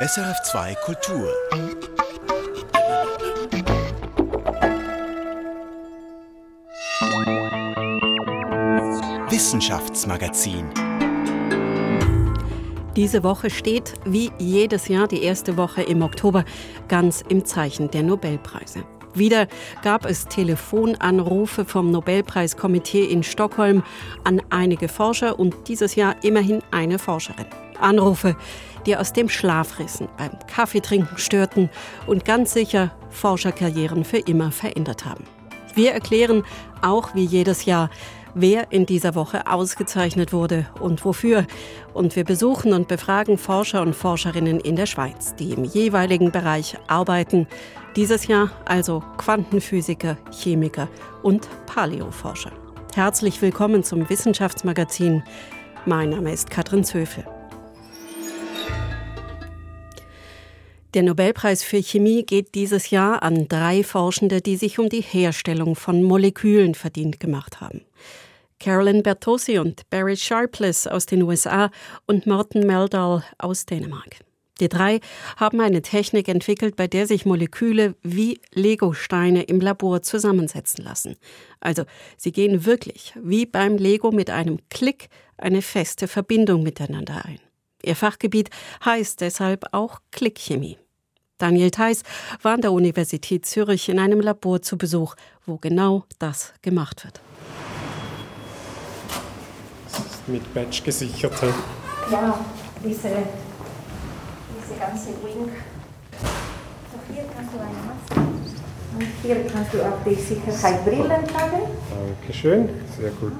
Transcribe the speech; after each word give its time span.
SRF2 0.00 0.76
Kultur. 0.84 1.28
Wissenschaftsmagazin. 9.28 10.66
Diese 12.94 13.24
Woche 13.24 13.50
steht, 13.50 13.94
wie 14.04 14.30
jedes 14.38 14.86
Jahr 14.86 15.08
die 15.08 15.24
erste 15.24 15.56
Woche 15.56 15.82
im 15.82 16.02
Oktober, 16.02 16.44
ganz 16.86 17.24
im 17.28 17.44
Zeichen 17.44 17.90
der 17.90 18.04
Nobelpreise. 18.04 18.84
Wieder 19.14 19.48
gab 19.82 20.04
es 20.04 20.26
Telefonanrufe 20.26 21.64
vom 21.64 21.90
Nobelpreiskomitee 21.90 23.02
in 23.02 23.24
Stockholm 23.24 23.82
an 24.22 24.40
einige 24.50 24.86
Forscher 24.86 25.40
und 25.40 25.66
dieses 25.66 25.96
Jahr 25.96 26.14
immerhin 26.22 26.62
eine 26.70 27.00
Forscherin. 27.00 27.46
Anrufe, 27.80 28.36
die 28.86 28.96
aus 28.96 29.12
dem 29.12 29.28
Schlaf 29.28 29.78
rissen, 29.78 30.08
beim 30.16 30.30
Kaffeetrinken 30.46 31.18
störten 31.18 31.70
und 32.06 32.24
ganz 32.24 32.52
sicher 32.52 32.92
Forscherkarrieren 33.10 34.04
für 34.04 34.18
immer 34.18 34.50
verändert 34.50 35.04
haben. 35.04 35.24
Wir 35.74 35.92
erklären 35.92 36.44
auch 36.82 37.14
wie 37.14 37.24
jedes 37.24 37.64
Jahr, 37.64 37.90
wer 38.34 38.72
in 38.72 38.86
dieser 38.86 39.14
Woche 39.14 39.46
ausgezeichnet 39.46 40.32
wurde 40.32 40.66
und 40.80 41.04
wofür. 41.04 41.46
Und 41.94 42.16
wir 42.16 42.24
besuchen 42.24 42.72
und 42.72 42.88
befragen 42.88 43.38
Forscher 43.38 43.82
und 43.82 43.94
Forscherinnen 43.94 44.60
in 44.60 44.76
der 44.76 44.86
Schweiz, 44.86 45.34
die 45.36 45.52
im 45.52 45.64
jeweiligen 45.64 46.32
Bereich 46.32 46.76
arbeiten. 46.86 47.46
Dieses 47.96 48.26
Jahr 48.26 48.50
also 48.64 49.02
Quantenphysiker, 49.18 50.16
Chemiker 50.32 50.88
und 51.22 51.48
Paläoforscher. 51.66 52.52
Herzlich 52.94 53.40
willkommen 53.42 53.84
zum 53.84 54.08
Wissenschaftsmagazin. 54.08 55.22
Mein 55.86 56.10
Name 56.10 56.32
ist 56.32 56.50
Katrin 56.50 56.84
Zöfel. 56.84 57.24
Der 60.94 61.02
Nobelpreis 61.02 61.62
für 61.62 61.82
Chemie 61.82 62.24
geht 62.24 62.54
dieses 62.54 62.88
Jahr 62.88 63.22
an 63.22 63.46
drei 63.46 63.82
Forschende, 63.84 64.40
die 64.40 64.56
sich 64.56 64.78
um 64.78 64.88
die 64.88 65.02
Herstellung 65.02 65.76
von 65.76 66.02
Molekülen 66.02 66.74
verdient 66.74 67.20
gemacht 67.20 67.60
haben. 67.60 67.82
Carolyn 68.58 69.02
Bertossi 69.02 69.58
und 69.58 69.88
Barry 69.90 70.16
Sharpless 70.16 70.86
aus 70.86 71.04
den 71.04 71.22
USA 71.22 71.70
und 72.06 72.26
Morten 72.26 72.66
Meldal 72.66 73.22
aus 73.36 73.66
Dänemark. 73.66 74.16
Die 74.60 74.68
drei 74.68 75.00
haben 75.36 75.60
eine 75.60 75.82
Technik 75.82 76.26
entwickelt, 76.26 76.74
bei 76.74 76.88
der 76.88 77.06
sich 77.06 77.26
Moleküle 77.26 77.94
wie 78.02 78.40
Legosteine 78.54 79.42
im 79.42 79.60
Labor 79.60 80.02
zusammensetzen 80.02 80.82
lassen. 80.82 81.16
Also 81.60 81.84
sie 82.16 82.32
gehen 82.32 82.64
wirklich 82.64 83.12
wie 83.22 83.44
beim 83.44 83.76
Lego 83.76 84.10
mit 84.10 84.30
einem 84.30 84.58
Klick 84.70 85.10
eine 85.36 85.60
feste 85.62 86.08
Verbindung 86.08 86.62
miteinander 86.62 87.24
ein. 87.24 87.38
Ihr 87.84 87.94
Fachgebiet 87.94 88.50
heißt 88.84 89.20
deshalb 89.20 89.66
auch 89.72 90.00
Klickchemie. 90.10 90.78
Daniel 91.38 91.70
Theiss 91.70 92.02
war 92.42 92.54
an 92.54 92.60
der 92.60 92.72
Universität 92.72 93.46
Zürich 93.46 93.88
in 93.88 93.98
einem 93.98 94.20
Labor 94.20 94.60
zu 94.60 94.76
Besuch, 94.76 95.14
wo 95.46 95.56
genau 95.56 96.04
das 96.18 96.52
gemacht 96.62 97.04
wird. 97.04 97.20
Das 99.90 100.00
ist 100.00 100.28
mit 100.28 100.52
Badge 100.52 100.82
gesichert. 100.84 101.32
Ja, 102.10 102.44
diese, 102.84 103.08
diese 104.60 104.80
ganze 104.80 105.08
Wing. 105.22 105.48
So, 106.12 107.14
hier 107.14 107.24
kannst 107.34 107.54
du 107.54 107.58
eine 107.60 107.70
Maske 107.86 108.20
und 108.98 109.06
hier 109.22 109.44
kannst 109.52 109.74
du 109.74 109.82
auch 109.82 110.02
die 110.04 110.14
Sicherheitsbrillen 110.14 111.26
tragen. 111.28 111.62
Dankeschön, 112.20 112.68
sehr 112.98 113.10
gut. 113.12 113.32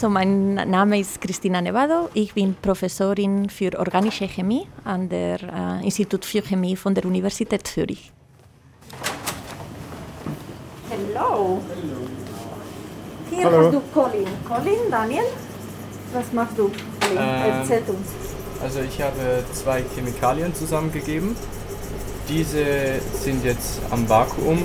So, 0.00 0.08
mein 0.08 0.54
Name 0.54 1.00
ist 1.00 1.20
Cristina 1.20 1.60
Nevado. 1.60 2.08
Ich 2.14 2.32
bin 2.32 2.54
Professorin 2.54 3.50
für 3.50 3.76
organische 3.76 4.28
Chemie 4.28 4.64
an 4.84 5.08
der 5.08 5.40
äh, 5.42 5.84
Institut 5.84 6.24
für 6.24 6.40
Chemie 6.40 6.76
von 6.76 6.94
der 6.94 7.04
Universität 7.04 7.66
Zürich. 7.66 8.12
Hello. 10.88 11.60
Hier 13.28 13.44
Hallo. 13.44 13.64
hast 13.64 13.74
du 13.74 13.80
Colin. 13.92 14.28
Colin, 14.46 14.88
Daniel, 14.88 15.24
was 16.12 16.32
machst 16.32 16.56
du? 16.56 16.70
Colin, 17.00 17.18
Ähm, 17.18 17.42
erzähl 17.60 17.82
uns. 17.88 18.08
Also 18.62 18.78
ich 18.82 19.02
habe 19.02 19.42
zwei 19.52 19.82
Chemikalien 19.96 20.54
zusammengegeben. 20.54 21.34
Diese 22.28 23.00
sind 23.14 23.44
jetzt 23.44 23.80
am 23.90 24.08
Vakuum, 24.08 24.62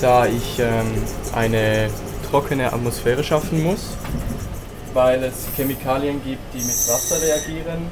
da 0.00 0.26
ich 0.26 0.58
ähm, 0.58 0.86
eine 1.36 1.88
trockene 2.28 2.72
Atmosphäre 2.72 3.22
schaffen 3.22 3.62
muss, 3.62 3.96
weil 4.94 5.22
es 5.24 5.34
Chemikalien 5.56 6.22
gibt, 6.24 6.42
die 6.54 6.58
mit 6.58 6.88
Wasser 6.88 7.20
reagieren 7.20 7.88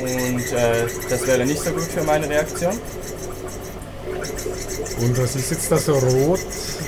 und 0.00 0.52
äh, 0.52 0.86
das 1.08 1.26
wäre 1.26 1.46
nicht 1.46 1.60
so 1.60 1.70
gut 1.70 1.84
für 1.84 2.02
meine 2.02 2.28
Reaktion. 2.28 2.74
Und 5.00 5.18
was 5.18 5.34
ist 5.34 5.50
jetzt 5.50 5.70
da 5.72 5.76
so 5.76 5.94
rot, 5.94 6.40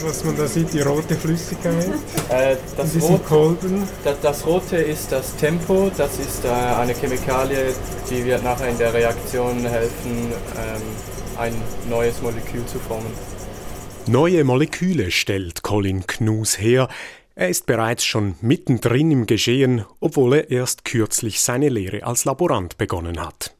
was 0.02 0.24
man 0.24 0.36
da 0.36 0.46
sieht, 0.46 0.72
die 0.72 0.80
rote 0.80 1.16
Flüssigkeit? 1.16 1.88
Äh, 2.28 2.56
das, 2.76 2.94
Rot, 3.02 3.26
Kolben? 3.26 3.88
das, 4.04 4.20
das 4.20 4.46
Rote 4.46 4.76
ist 4.76 5.10
das 5.10 5.34
Tempo, 5.36 5.90
das 5.96 6.18
ist 6.18 6.44
äh, 6.44 6.48
eine 6.48 6.94
Chemikalie, 6.94 7.74
die 8.10 8.24
wird 8.24 8.44
nachher 8.44 8.68
in 8.68 8.78
der 8.78 8.94
Reaktion 8.94 9.60
helfen, 9.66 10.32
ähm, 10.56 10.82
ein 11.38 11.54
neues 11.90 12.22
Molekül 12.22 12.64
zu 12.66 12.78
formen. 12.78 13.12
Neue 14.06 14.44
Moleküle 14.44 15.10
stellt 15.10 15.62
Colin 15.62 16.06
Knus 16.06 16.60
her. 16.60 16.88
Er 17.38 17.50
ist 17.50 17.66
bereits 17.66 18.02
schon 18.02 18.34
mittendrin 18.40 19.10
im 19.10 19.26
Geschehen, 19.26 19.84
obwohl 20.00 20.36
er 20.36 20.50
erst 20.50 20.86
kürzlich 20.86 21.42
seine 21.42 21.68
Lehre 21.68 22.02
als 22.02 22.24
Laborant 22.24 22.78
begonnen 22.78 23.20
hat. 23.20 23.54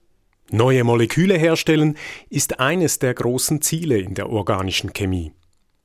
Neue 0.51 0.83
Moleküle 0.83 1.37
herstellen 1.37 1.99
ist 2.31 2.59
eines 2.59 3.01
der 3.01 3.13
großen 3.13 3.61
Ziele 3.61 3.99
in 3.99 4.15
der 4.15 4.31
organischen 4.31 4.95
Chemie. 4.95 5.33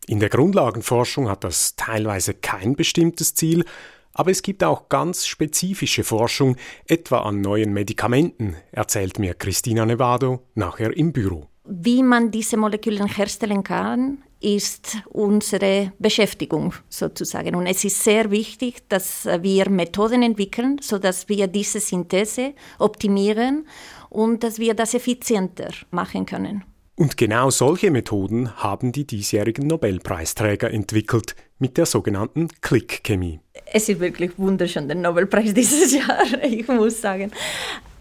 In 0.08 0.22
der 0.22 0.30
Grundlagenforschung 0.30 1.28
hat 1.28 1.44
das 1.44 1.76
teilweise 1.76 2.34
kein 2.34 2.78
bestimmtes 2.78 3.36
Ziel, 3.36 3.66
aber 4.14 4.32
es 4.32 4.42
gibt 4.42 4.64
auch 4.64 4.88
ganz 4.88 5.26
spezifische 5.26 6.06
Forschung, 6.06 6.56
etwa 6.88 7.24
an 7.24 7.42
neuen 7.42 7.74
Medikamenten, 7.74 8.56
erzählt 8.72 9.20
mir 9.20 9.34
Christina 9.34 9.86
Nevado 9.86 10.48
nachher 10.56 10.96
im 10.96 11.12
Büro. 11.12 11.50
Wie 11.66 12.04
man 12.04 12.32
diese 12.32 12.56
Moleküle 12.56 13.06
herstellen 13.06 13.64
kann, 13.64 14.24
ist 14.42 14.98
unsere 15.06 15.94
Beschäftigung 16.00 16.74
sozusagen. 16.90 17.56
Und 17.56 17.68
es 17.68 17.84
ist 17.84 18.04
sehr 18.04 18.32
wichtig, 18.32 18.88
dass 18.90 19.26
wir 19.26 19.70
Methoden 19.70 20.24
entwickeln, 20.24 20.78
sodass 20.82 21.30
wir 21.30 21.48
diese 21.48 21.80
Synthese 21.80 22.54
optimieren 22.80 23.68
und 24.10 24.44
dass 24.44 24.60
wir 24.60 24.74
das 24.74 24.94
effizienter 24.94 25.70
machen 25.92 26.26
können. 26.26 26.64
Und 26.96 27.18
genau 27.18 27.50
solche 27.50 27.90
Methoden 27.90 28.58
haben 28.58 28.92
die 28.92 29.08
diesjährigen 29.08 29.66
Nobelpreisträger 29.66 30.70
entwickelt 30.72 31.36
mit 31.58 31.78
der 31.78 31.86
sogenannten 31.86 32.50
Klickchemie. 32.62 33.40
Es 33.74 33.90
ist 33.90 34.00
wirklich 34.00 34.38
wunderschön, 34.38 34.88
der 34.88 34.98
Nobelpreis 34.98 35.54
dieses 35.56 35.94
Jahr, 35.94 36.22
ich 36.44 36.68
muss 36.68 37.02
sagen. 37.02 37.32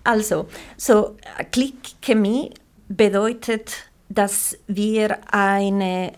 Also, 0.05 0.49
so 0.77 1.17
Klickchemie 1.53 2.51
bedeutet, 2.89 3.91
dass 4.09 4.59
wir 4.67 5.19
eine 5.33 6.13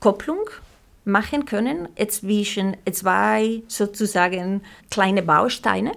Kopplung 0.00 0.48
machen 1.04 1.44
können 1.44 1.88
zwischen 2.08 2.76
zwei 2.90 3.62
sozusagen 3.68 4.62
kleine 4.90 5.22
Bausteine. 5.22 5.92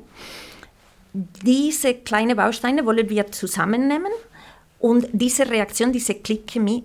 Diese 1.13 1.93
kleinen 1.93 2.35
Bausteine 2.35 2.85
wollen 2.85 3.09
wir 3.09 3.31
zusammennehmen 3.31 4.11
und 4.79 5.07
diese 5.13 5.49
Reaktion, 5.49 5.91
diese 5.91 6.15
Klickchemie 6.15 6.83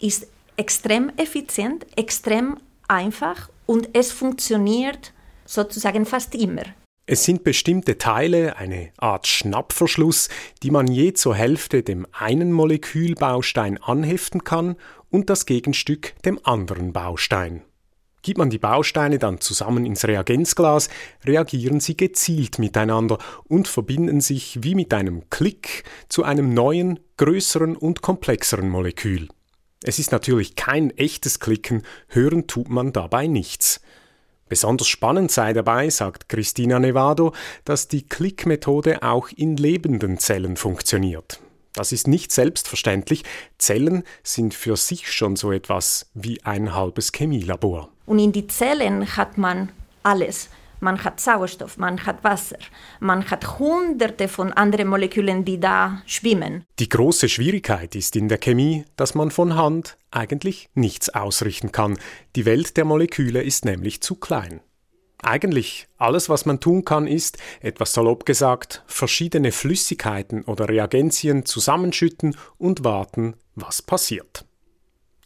ist 0.00 0.26
extrem 0.56 1.10
effizient, 1.16 1.86
extrem 1.96 2.58
einfach 2.88 3.48
und 3.66 3.88
es 3.92 4.12
funktioniert 4.12 5.12
sozusagen 5.46 6.04
fast 6.04 6.34
immer. 6.34 6.64
Es 7.06 7.24
sind 7.24 7.44
bestimmte 7.44 7.98
Teile, 7.98 8.56
eine 8.56 8.90
Art 8.96 9.26
Schnappverschluss, 9.26 10.30
die 10.62 10.70
man 10.70 10.86
je 10.86 11.12
zur 11.12 11.34
Hälfte 11.34 11.82
dem 11.82 12.06
einen 12.12 12.50
Molekülbaustein 12.50 13.76
anheften 13.76 14.42
kann 14.42 14.76
und 15.10 15.28
das 15.28 15.44
Gegenstück 15.44 16.14
dem 16.22 16.40
anderen 16.44 16.94
Baustein. 16.94 17.62
Gibt 18.22 18.38
man 18.38 18.48
die 18.48 18.58
Bausteine 18.58 19.18
dann 19.18 19.38
zusammen 19.38 19.84
ins 19.84 20.06
Reagenzglas, 20.06 20.88
reagieren 21.26 21.78
sie 21.78 21.94
gezielt 21.94 22.58
miteinander 22.58 23.18
und 23.44 23.68
verbinden 23.68 24.22
sich 24.22 24.62
wie 24.62 24.74
mit 24.74 24.94
einem 24.94 25.28
Klick 25.28 25.84
zu 26.08 26.24
einem 26.24 26.54
neuen, 26.54 27.00
größeren 27.18 27.76
und 27.76 28.00
komplexeren 28.00 28.70
Molekül. 28.70 29.28
Es 29.82 29.98
ist 29.98 30.10
natürlich 30.10 30.56
kein 30.56 30.88
echtes 30.96 31.38
Klicken, 31.38 31.82
hören 32.08 32.46
tut 32.46 32.70
man 32.70 32.94
dabei 32.94 33.26
nichts. 33.26 33.82
Besonders 34.54 34.86
spannend 34.86 35.32
sei 35.32 35.52
dabei, 35.52 35.90
sagt 35.90 36.28
Christina 36.28 36.78
Nevado, 36.78 37.32
dass 37.64 37.88
die 37.88 38.08
Klickmethode 38.08 39.02
auch 39.02 39.28
in 39.30 39.56
lebenden 39.56 40.18
Zellen 40.18 40.56
funktioniert. 40.56 41.40
Das 41.72 41.90
ist 41.90 42.06
nicht 42.06 42.30
selbstverständlich. 42.30 43.24
Zellen 43.58 44.04
sind 44.22 44.54
für 44.54 44.76
sich 44.76 45.10
schon 45.10 45.34
so 45.34 45.50
etwas 45.50 46.08
wie 46.14 46.40
ein 46.44 46.72
halbes 46.72 47.10
Chemielabor. 47.10 47.88
Und 48.06 48.20
in 48.20 48.30
die 48.30 48.46
Zellen 48.46 49.16
hat 49.16 49.38
man 49.38 49.72
alles. 50.04 50.48
Man 50.84 51.02
hat 51.02 51.18
Sauerstoff, 51.18 51.78
man 51.78 52.04
hat 52.06 52.22
Wasser, 52.22 52.58
man 53.00 53.28
hat 53.30 53.58
hunderte 53.58 54.28
von 54.28 54.52
anderen 54.52 54.86
Molekülen, 54.86 55.44
die 55.44 55.58
da 55.58 56.02
schwimmen. 56.06 56.64
Die 56.78 56.88
große 56.88 57.28
Schwierigkeit 57.28 57.94
ist 57.96 58.14
in 58.14 58.28
der 58.28 58.38
Chemie, 58.38 58.84
dass 58.96 59.14
man 59.14 59.30
von 59.30 59.56
Hand 59.56 59.96
eigentlich 60.10 60.68
nichts 60.74 61.08
ausrichten 61.08 61.72
kann. 61.72 61.98
Die 62.36 62.44
Welt 62.44 62.76
der 62.76 62.84
Moleküle 62.84 63.42
ist 63.42 63.64
nämlich 63.64 64.02
zu 64.02 64.14
klein. 64.14 64.60
Eigentlich 65.22 65.88
alles, 65.96 66.28
was 66.28 66.44
man 66.44 66.60
tun 66.60 66.84
kann, 66.84 67.06
ist, 67.06 67.38
etwas 67.60 67.94
salopp 67.94 68.26
gesagt, 68.26 68.84
verschiedene 68.86 69.52
Flüssigkeiten 69.52 70.44
oder 70.44 70.68
Reagenzien 70.68 71.46
zusammenschütten 71.46 72.36
und 72.58 72.84
warten, 72.84 73.36
was 73.54 73.80
passiert. 73.80 74.44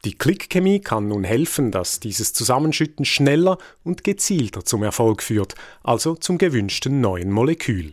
Die 0.09 0.17
Klickchemie 0.17 0.81
kann 0.81 1.09
nun 1.09 1.23
helfen, 1.23 1.71
dass 1.71 2.01
dieses 2.01 2.33
Zusammenschütten 2.33 3.05
schneller 3.05 3.59
und 3.85 4.05
gezielter 4.05 4.65
zum 4.65 4.83
Erfolg 4.83 5.23
führt, 5.23 5.55
also 5.83 6.15
zum 6.15 6.39
gewünschten 6.39 7.03
neuen 7.03 7.31
Molekül. 7.31 7.93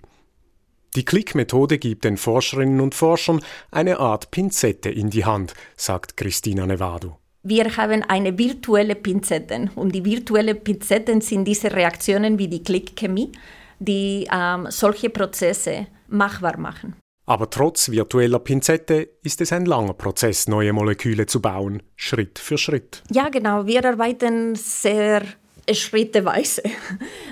Die 0.96 1.04
Klickmethode 1.04 1.78
gibt 1.78 2.06
den 2.06 2.16
Forscherinnen 2.16 2.80
und 2.80 2.96
Forschern 2.96 3.42
eine 3.70 4.00
Art 4.00 4.32
Pinzette 4.32 4.90
in 4.90 5.10
die 5.10 5.26
Hand, 5.26 5.56
sagt 5.76 6.16
Christina 6.16 6.66
Nevado. 6.66 7.18
Wir 7.44 7.76
haben 7.76 8.02
eine 8.04 8.38
virtuelle 8.38 8.96
Pinzette 8.96 9.70
und 9.76 9.94
die 9.94 10.06
virtuellen 10.06 10.64
Pinzetten 10.64 11.20
sind 11.20 11.44
diese 11.44 11.74
Reaktionen 11.74 12.40
wie 12.40 12.48
die 12.48 12.64
Klickchemie, 12.64 13.34
die 13.80 14.26
ähm, 14.32 14.68
solche 14.70 15.10
Prozesse 15.10 15.88
machbar 16.08 16.58
machen. 16.58 16.96
Aber 17.28 17.50
trotz 17.50 17.90
virtueller 17.90 18.40
Pinzette 18.40 19.10
ist 19.24 19.42
es 19.42 19.52
ein 19.52 19.66
langer 19.66 19.94
Prozess, 19.94 20.48
neue 20.48 20.74
Moleküle 20.74 21.26
zu 21.26 21.42
bauen, 21.42 21.82
Schritt 21.96 22.38
für 22.38 22.58
Schritt. 22.58 23.02
Ja, 23.12 23.30
genau. 23.30 23.66
Wir 23.66 23.84
arbeiten 23.84 24.56
sehr 24.56 25.24
schrittweise. 25.72 26.62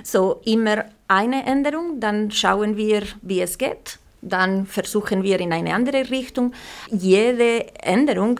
So 0.04 0.42
immer 0.45 0.86
eine 1.07 1.45
Änderung, 1.45 2.00
dann 2.00 2.31
schauen 2.31 2.75
wir, 2.75 3.04
wie 3.22 3.42
es 3.42 3.57
geht. 3.57 4.00
Dann 4.22 4.66
versuchen 4.66 5.22
wir 5.22 5.40
in 5.40 5.54
eine 5.54 5.74
andere 5.75 6.10
Richtung. 6.10 6.54
Jede 6.89 7.68
Änderung 7.80 8.39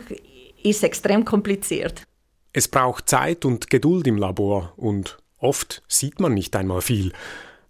ist 0.62 0.82
extrem 0.82 1.24
kompliziert. 1.24 2.02
Es 2.52 2.68
braucht 2.68 3.08
Zeit 3.08 3.44
und 3.44 3.70
Geduld 3.70 4.06
im 4.06 4.16
Labor 4.16 4.72
und 4.76 5.18
oft 5.38 5.82
sieht 5.88 6.20
man 6.20 6.34
nicht 6.34 6.56
einmal 6.56 6.80
viel. 6.80 7.12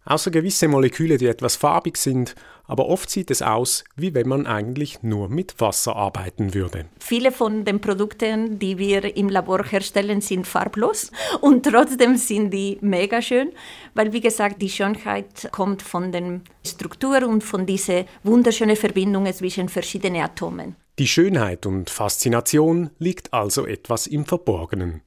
Außer 0.07 0.31
gewisse 0.31 0.69
Moleküle, 0.69 1.17
die 1.17 1.27
etwas 1.27 1.57
farbig 1.57 1.97
sind, 1.97 2.35
aber 2.67 2.89
oft 2.89 3.11
sieht 3.11 3.31
es 3.31 3.43
aus, 3.43 3.85
wie 3.97 4.15
wenn 4.15 4.29
man 4.29 4.47
eigentlich 4.47 5.03
nur 5.03 5.29
mit 5.29 5.61
Wasser 5.61 5.97
arbeiten 5.97 6.55
würde. 6.55 6.87
Viele 6.99 7.33
von 7.33 7.65
den 7.65 7.81
Produkten, 7.81 8.59
die 8.59 8.79
wir 8.79 9.17
im 9.17 9.29
Labor 9.29 9.65
herstellen, 9.65 10.21
sind 10.21 10.47
farblos 10.47 11.11
und 11.41 11.65
trotzdem 11.65 12.17
sind 12.17 12.51
die 12.51 12.79
mega 12.81 13.21
schön, 13.23 13.53
weil 13.95 14.13
wie 14.13 14.21
gesagt, 14.21 14.61
die 14.63 14.71
Schönheit 14.71 15.49
kommt 15.53 15.83
von 15.83 16.13
der 16.13 16.41
Struktur 16.67 17.27
und 17.27 17.43
von 17.43 17.67
dieser 17.67 18.05
wunderschönen 18.23 18.77
Verbindung 18.77 19.31
zwischen 19.33 19.69
verschiedenen 19.69 20.23
Atomen. 20.23 20.77
Die 20.99 21.09
Schönheit 21.09 21.67
und 21.67 21.91
Faszination 21.91 22.91
liegt 22.99 23.33
also 23.33 23.67
etwas 23.67 24.07
im 24.07 24.25
Verborgenen. 24.25 25.03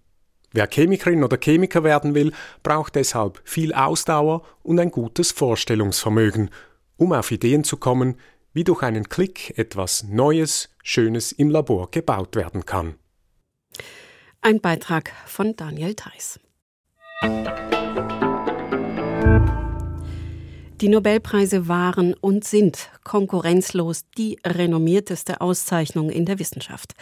Wer 0.51 0.67
Chemikerin 0.67 1.23
oder 1.23 1.37
Chemiker 1.37 1.83
werden 1.83 2.15
will, 2.15 2.31
braucht 2.63 2.95
deshalb 2.95 3.41
viel 3.43 3.73
Ausdauer 3.73 4.43
und 4.63 4.79
ein 4.79 4.91
gutes 4.91 5.31
Vorstellungsvermögen, 5.31 6.49
um 6.95 7.13
auf 7.13 7.31
Ideen 7.31 7.63
zu 7.63 7.77
kommen, 7.77 8.15
wie 8.53 8.63
durch 8.63 8.81
einen 8.81 9.09
Klick 9.09 9.57
etwas 9.57 10.03
Neues, 10.03 10.69
Schönes 10.83 11.31
im 11.31 11.49
Labor 11.49 11.91
gebaut 11.91 12.35
werden 12.35 12.65
kann. 12.65 12.95
Ein 14.41 14.61
Beitrag 14.61 15.11
von 15.25 15.55
Daniel 15.55 15.93
Theiss. 15.95 16.39
Die 20.79 20.89
Nobelpreise 20.89 21.67
waren 21.67 22.13
und 22.13 22.43
sind 22.43 22.89
konkurrenzlos 23.03 24.03
die 24.15 24.37
renommierteste 24.45 25.41
Auszeichnung 25.41 26.11
in 26.11 26.25
der 26.25 26.37
Wissenschaft. 26.37 26.93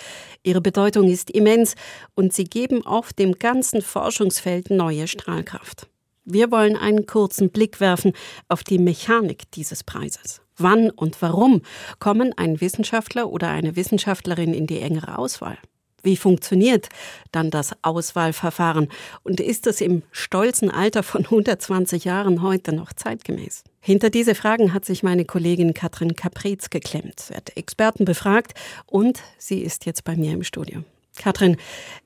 Ihre 0.43 0.61
Bedeutung 0.61 1.09
ist 1.09 1.29
immens 1.29 1.75
und 2.13 2.31
sie 2.31 2.45
geben 2.45 2.85
auf 2.85 3.11
dem 3.11 3.33
ganzen 3.33 3.81
Forschungsfeld 3.81 4.69
neue 4.69 5.09
Strahlkraft. 5.09 5.89
Wir 6.23 6.51
wollen 6.51 6.77
einen 6.77 7.05
kurzen 7.05 7.49
Blick 7.49 7.81
werfen 7.81 8.13
auf 8.47 8.63
die 8.63 8.79
Mechanik 8.79 9.51
dieses 9.51 9.83
Preises. 9.83 10.41
Wann 10.55 10.89
und 10.89 11.21
warum 11.21 11.61
kommen 11.99 12.31
ein 12.37 12.61
Wissenschaftler 12.61 13.29
oder 13.29 13.49
eine 13.49 13.75
Wissenschaftlerin 13.75 14.53
in 14.53 14.67
die 14.67 14.79
engere 14.79 15.17
Auswahl? 15.17 15.57
Wie 16.05 16.17
funktioniert 16.17 16.87
dann 17.31 17.49
das 17.49 17.73
Auswahlverfahren? 17.81 18.89
Und 19.23 19.39
ist 19.39 19.65
es 19.65 19.81
im 19.81 20.03
stolzen 20.11 20.69
Alter 20.69 21.01
von 21.01 21.25
120 21.25 22.05
Jahren 22.05 22.43
heute 22.43 22.73
noch 22.73 22.93
zeitgemäß? 22.93 23.63
Hinter 23.81 24.11
diese 24.11 24.35
Fragen 24.35 24.73
hat 24.73 24.85
sich 24.85 25.01
meine 25.01 25.25
Kollegin 25.25 25.73
Katrin 25.73 26.15
Caprez 26.15 26.69
geklemmt. 26.69 27.19
Sie 27.19 27.35
hat 27.35 27.57
Experten 27.57 28.05
befragt 28.05 28.53
und 28.85 29.21
sie 29.39 29.59
ist 29.61 29.85
jetzt 29.87 30.03
bei 30.03 30.15
mir 30.15 30.33
im 30.33 30.43
Studio. 30.43 30.83
Katrin, 31.17 31.57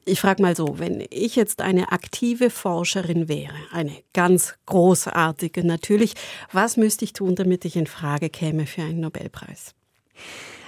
ich 0.05 0.21
frage 0.21 0.41
mal 0.41 0.55
so, 0.55 0.79
wenn 0.79 1.03
ich 1.09 1.35
jetzt 1.35 1.61
eine 1.61 1.91
aktive 1.91 2.49
Forscherin 2.49 3.27
wäre, 3.27 3.55
eine 3.71 3.95
ganz 4.13 4.55
großartige 4.65 5.65
natürlich, 5.65 6.13
was 6.51 6.77
müsste 6.77 7.05
ich 7.05 7.13
tun, 7.13 7.35
damit 7.35 7.65
ich 7.65 7.75
in 7.75 7.87
Frage 7.87 8.29
käme 8.29 8.65
für 8.65 8.83
einen 8.83 9.01
Nobelpreis? 9.01 9.73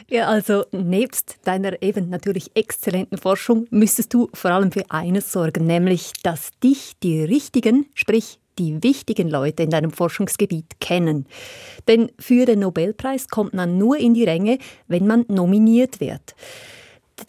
Ja, 0.09 0.27
also 0.27 0.65
nebst 0.71 1.37
deiner 1.45 1.81
eben 1.81 2.09
natürlich 2.09 2.51
exzellenten 2.53 3.17
Forschung 3.17 3.67
müsstest 3.69 4.13
du 4.13 4.29
vor 4.33 4.51
allem 4.51 4.71
für 4.71 4.83
eines 4.89 5.31
sorgen, 5.31 5.65
nämlich, 5.65 6.11
dass 6.21 6.49
dich 6.61 6.93
die 7.01 7.23
richtigen, 7.23 7.85
sprich 7.93 8.37
die 8.59 8.83
wichtigen 8.83 9.29
Leute 9.29 9.63
in 9.63 9.69
deinem 9.69 9.91
Forschungsgebiet 9.91 10.81
kennen. 10.81 11.25
Denn 11.87 12.11
für 12.19 12.45
den 12.45 12.59
Nobelpreis 12.59 13.29
kommt 13.29 13.53
man 13.53 13.77
nur 13.77 13.97
in 13.97 14.13
die 14.13 14.25
Ränge, 14.25 14.57
wenn 14.87 15.07
man 15.07 15.23
nominiert 15.29 16.01
wird. 16.01 16.35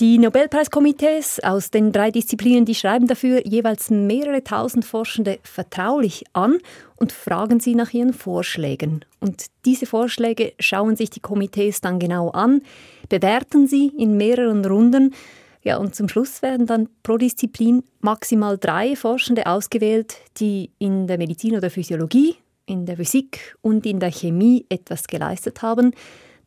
Die 0.00 0.16
Nobelpreiskomitees 0.16 1.40
aus 1.40 1.70
den 1.70 1.92
drei 1.92 2.10
Disziplinen, 2.10 2.64
die 2.64 2.74
schreiben 2.74 3.06
dafür 3.06 3.46
jeweils 3.46 3.90
mehrere 3.90 4.42
tausend 4.42 4.86
Forschende 4.86 5.38
vertraulich 5.42 6.24
an 6.32 6.58
und 6.96 7.12
fragen 7.12 7.60
sie 7.60 7.74
nach 7.74 7.92
ihren 7.92 8.14
Vorschlägen. 8.14 9.04
Und 9.20 9.46
diese 9.66 9.84
Vorschläge 9.84 10.54
schauen 10.58 10.96
sich 10.96 11.10
die 11.10 11.20
Komitees 11.20 11.82
dann 11.82 11.98
genau 11.98 12.30
an, 12.30 12.62
bewerten 13.10 13.66
sie 13.66 13.88
in 13.98 14.16
mehreren 14.16 14.64
Runden. 14.64 15.14
Ja, 15.62 15.76
und 15.76 15.94
zum 15.94 16.08
Schluss 16.08 16.40
werden 16.40 16.66
dann 16.66 16.88
pro 17.02 17.18
Disziplin 17.18 17.82
maximal 18.00 18.56
drei 18.56 18.96
Forschende 18.96 19.46
ausgewählt, 19.46 20.16
die 20.38 20.70
in 20.78 21.06
der 21.06 21.18
Medizin 21.18 21.54
oder 21.54 21.70
Physiologie, 21.70 22.36
in 22.64 22.86
der 22.86 22.96
Physik 22.96 23.56
und 23.60 23.84
in 23.84 24.00
der 24.00 24.10
Chemie 24.10 24.64
etwas 24.70 25.06
geleistet 25.06 25.60
haben 25.60 25.92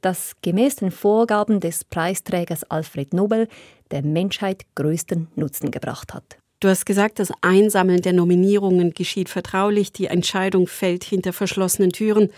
das 0.06 0.34
gemäß 0.44 0.78
den 0.78 0.92
Vorgaben 0.92 1.60
des 1.60 1.84
Preisträgers 1.84 2.64
Alfred 2.64 3.14
Nobel 3.14 3.47
der 3.90 4.04
Menschheit 4.04 4.66
größten 4.76 5.30
Nutzen 5.35 5.71
gebracht 5.71 6.14
hat. 6.14 6.38
Du 6.59 6.69
hast 6.69 6.85
gesagt, 6.85 7.19
das 7.19 7.31
Einsammeln 7.42 8.02
der 8.02 8.14
Nominierungen 8.14 8.94
geschieht 8.94 9.30
vertraulich, 9.30 9.92
die 9.92 10.06
Entscheidung 10.07 10.68
fällt 10.68 11.04
hinter 11.04 11.33
verschlossenen 11.33 11.92
Türen. 11.92 12.31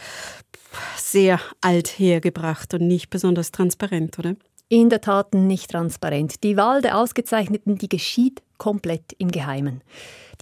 Sehr 0.97 1.39
alt 1.61 1.99
hergebracht 1.99 2.73
und 2.73 2.87
nicht 2.87 3.09
besonders 3.09 3.51
transparent, 3.51 4.17
oder? 4.17 4.35
In 4.69 4.89
der 4.89 4.99
Tat 4.99 5.33
nicht 5.33 5.71
transparent. 5.71 6.43
Die 6.43 6.57
Wahl 6.57 6.81
der 6.81 6.97
Ausgezeichneten, 6.97 7.77
die 7.77 7.87
geschieht 7.87 8.41
komplett 8.57 9.13
im 9.17 9.31
Geheimen. 9.31 9.81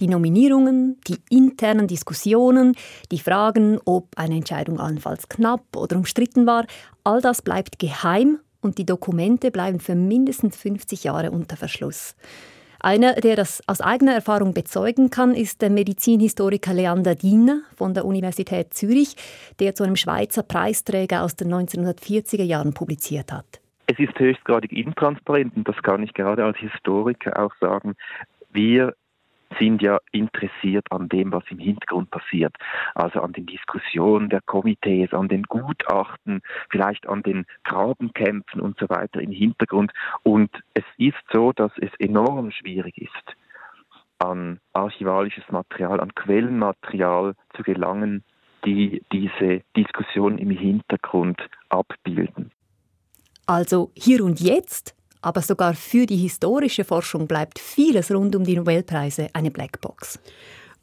Die 0.00 0.08
Nominierungen, 0.08 1.00
die 1.06 1.18
internen 1.30 1.86
Diskussionen, 1.86 2.74
die 3.12 3.20
Fragen, 3.20 3.78
ob 3.84 4.08
eine 4.16 4.34
Entscheidung 4.34 4.80
allenfalls 4.80 5.28
knapp 5.28 5.76
oder 5.76 5.96
umstritten 5.96 6.44
war, 6.44 6.66
all 7.04 7.20
das 7.20 7.40
bleibt 7.40 7.78
geheim 7.78 8.40
und 8.60 8.78
die 8.78 8.84
Dokumente 8.84 9.52
bleiben 9.52 9.78
für 9.78 9.94
mindestens 9.94 10.56
50 10.56 11.04
Jahre 11.04 11.30
unter 11.30 11.56
Verschluss. 11.56 12.16
Einer, 12.80 13.14
der 13.14 13.36
das 13.36 13.62
aus 13.68 13.80
eigener 13.80 14.14
Erfahrung 14.14 14.54
bezeugen 14.54 15.08
kann, 15.08 15.36
ist 15.36 15.62
der 15.62 15.70
Medizinhistoriker 15.70 16.74
Leander 16.74 17.14
Diener 17.14 17.60
von 17.76 17.94
der 17.94 18.04
Universität 18.04 18.74
Zürich, 18.74 19.14
der 19.60 19.76
zu 19.76 19.84
einem 19.84 19.96
Schweizer 19.96 20.42
Preisträger 20.42 21.22
aus 21.22 21.36
den 21.36 21.54
1940er 21.54 22.42
Jahren 22.42 22.74
publiziert 22.74 23.32
hat. 23.32 23.60
Es 23.88 23.98
ist 23.98 24.18
höchstgradig 24.18 24.72
intransparent 24.72 25.56
und 25.56 25.68
das 25.68 25.80
kann 25.82 26.02
ich 26.02 26.12
gerade 26.12 26.44
als 26.44 26.58
Historiker 26.58 27.38
auch 27.40 27.54
sagen. 27.60 27.94
Wir 28.50 28.94
sind 29.60 29.80
ja 29.80 29.98
interessiert 30.10 30.86
an 30.90 31.08
dem, 31.08 31.32
was 31.32 31.44
im 31.50 31.58
Hintergrund 31.58 32.10
passiert. 32.10 32.54
Also 32.96 33.20
an 33.20 33.32
den 33.32 33.46
Diskussionen 33.46 34.28
der 34.28 34.40
Komitees, 34.40 35.12
an 35.12 35.28
den 35.28 35.44
Gutachten, 35.44 36.42
vielleicht 36.68 37.08
an 37.08 37.22
den 37.22 37.46
Grabenkämpfen 37.62 38.60
und 38.60 38.76
so 38.78 38.88
weiter 38.88 39.20
im 39.20 39.30
Hintergrund. 39.30 39.92
Und 40.24 40.50
es 40.74 40.84
ist 40.98 41.22
so, 41.32 41.52
dass 41.52 41.70
es 41.78 41.90
enorm 42.00 42.50
schwierig 42.50 42.98
ist, 42.98 43.36
an 44.18 44.58
archivalisches 44.72 45.44
Material, 45.50 46.00
an 46.00 46.14
Quellenmaterial 46.14 47.34
zu 47.54 47.62
gelangen, 47.62 48.24
die 48.64 49.04
diese 49.12 49.62
Diskussion 49.76 50.38
im 50.38 50.50
Hintergrund 50.50 51.40
abbilden. 51.68 52.50
Also 53.46 53.90
hier 53.94 54.24
und 54.24 54.40
jetzt 54.40 54.96
aber 55.22 55.42
sogar 55.42 55.74
für 55.74 56.06
die 56.06 56.16
historische 56.16 56.84
Forschung 56.84 57.26
bleibt 57.26 57.58
vieles 57.58 58.12
rund 58.12 58.36
um 58.36 58.44
die 58.44 58.54
Nobelpreise 58.54 59.28
eine 59.32 59.50
Blackbox. 59.50 60.20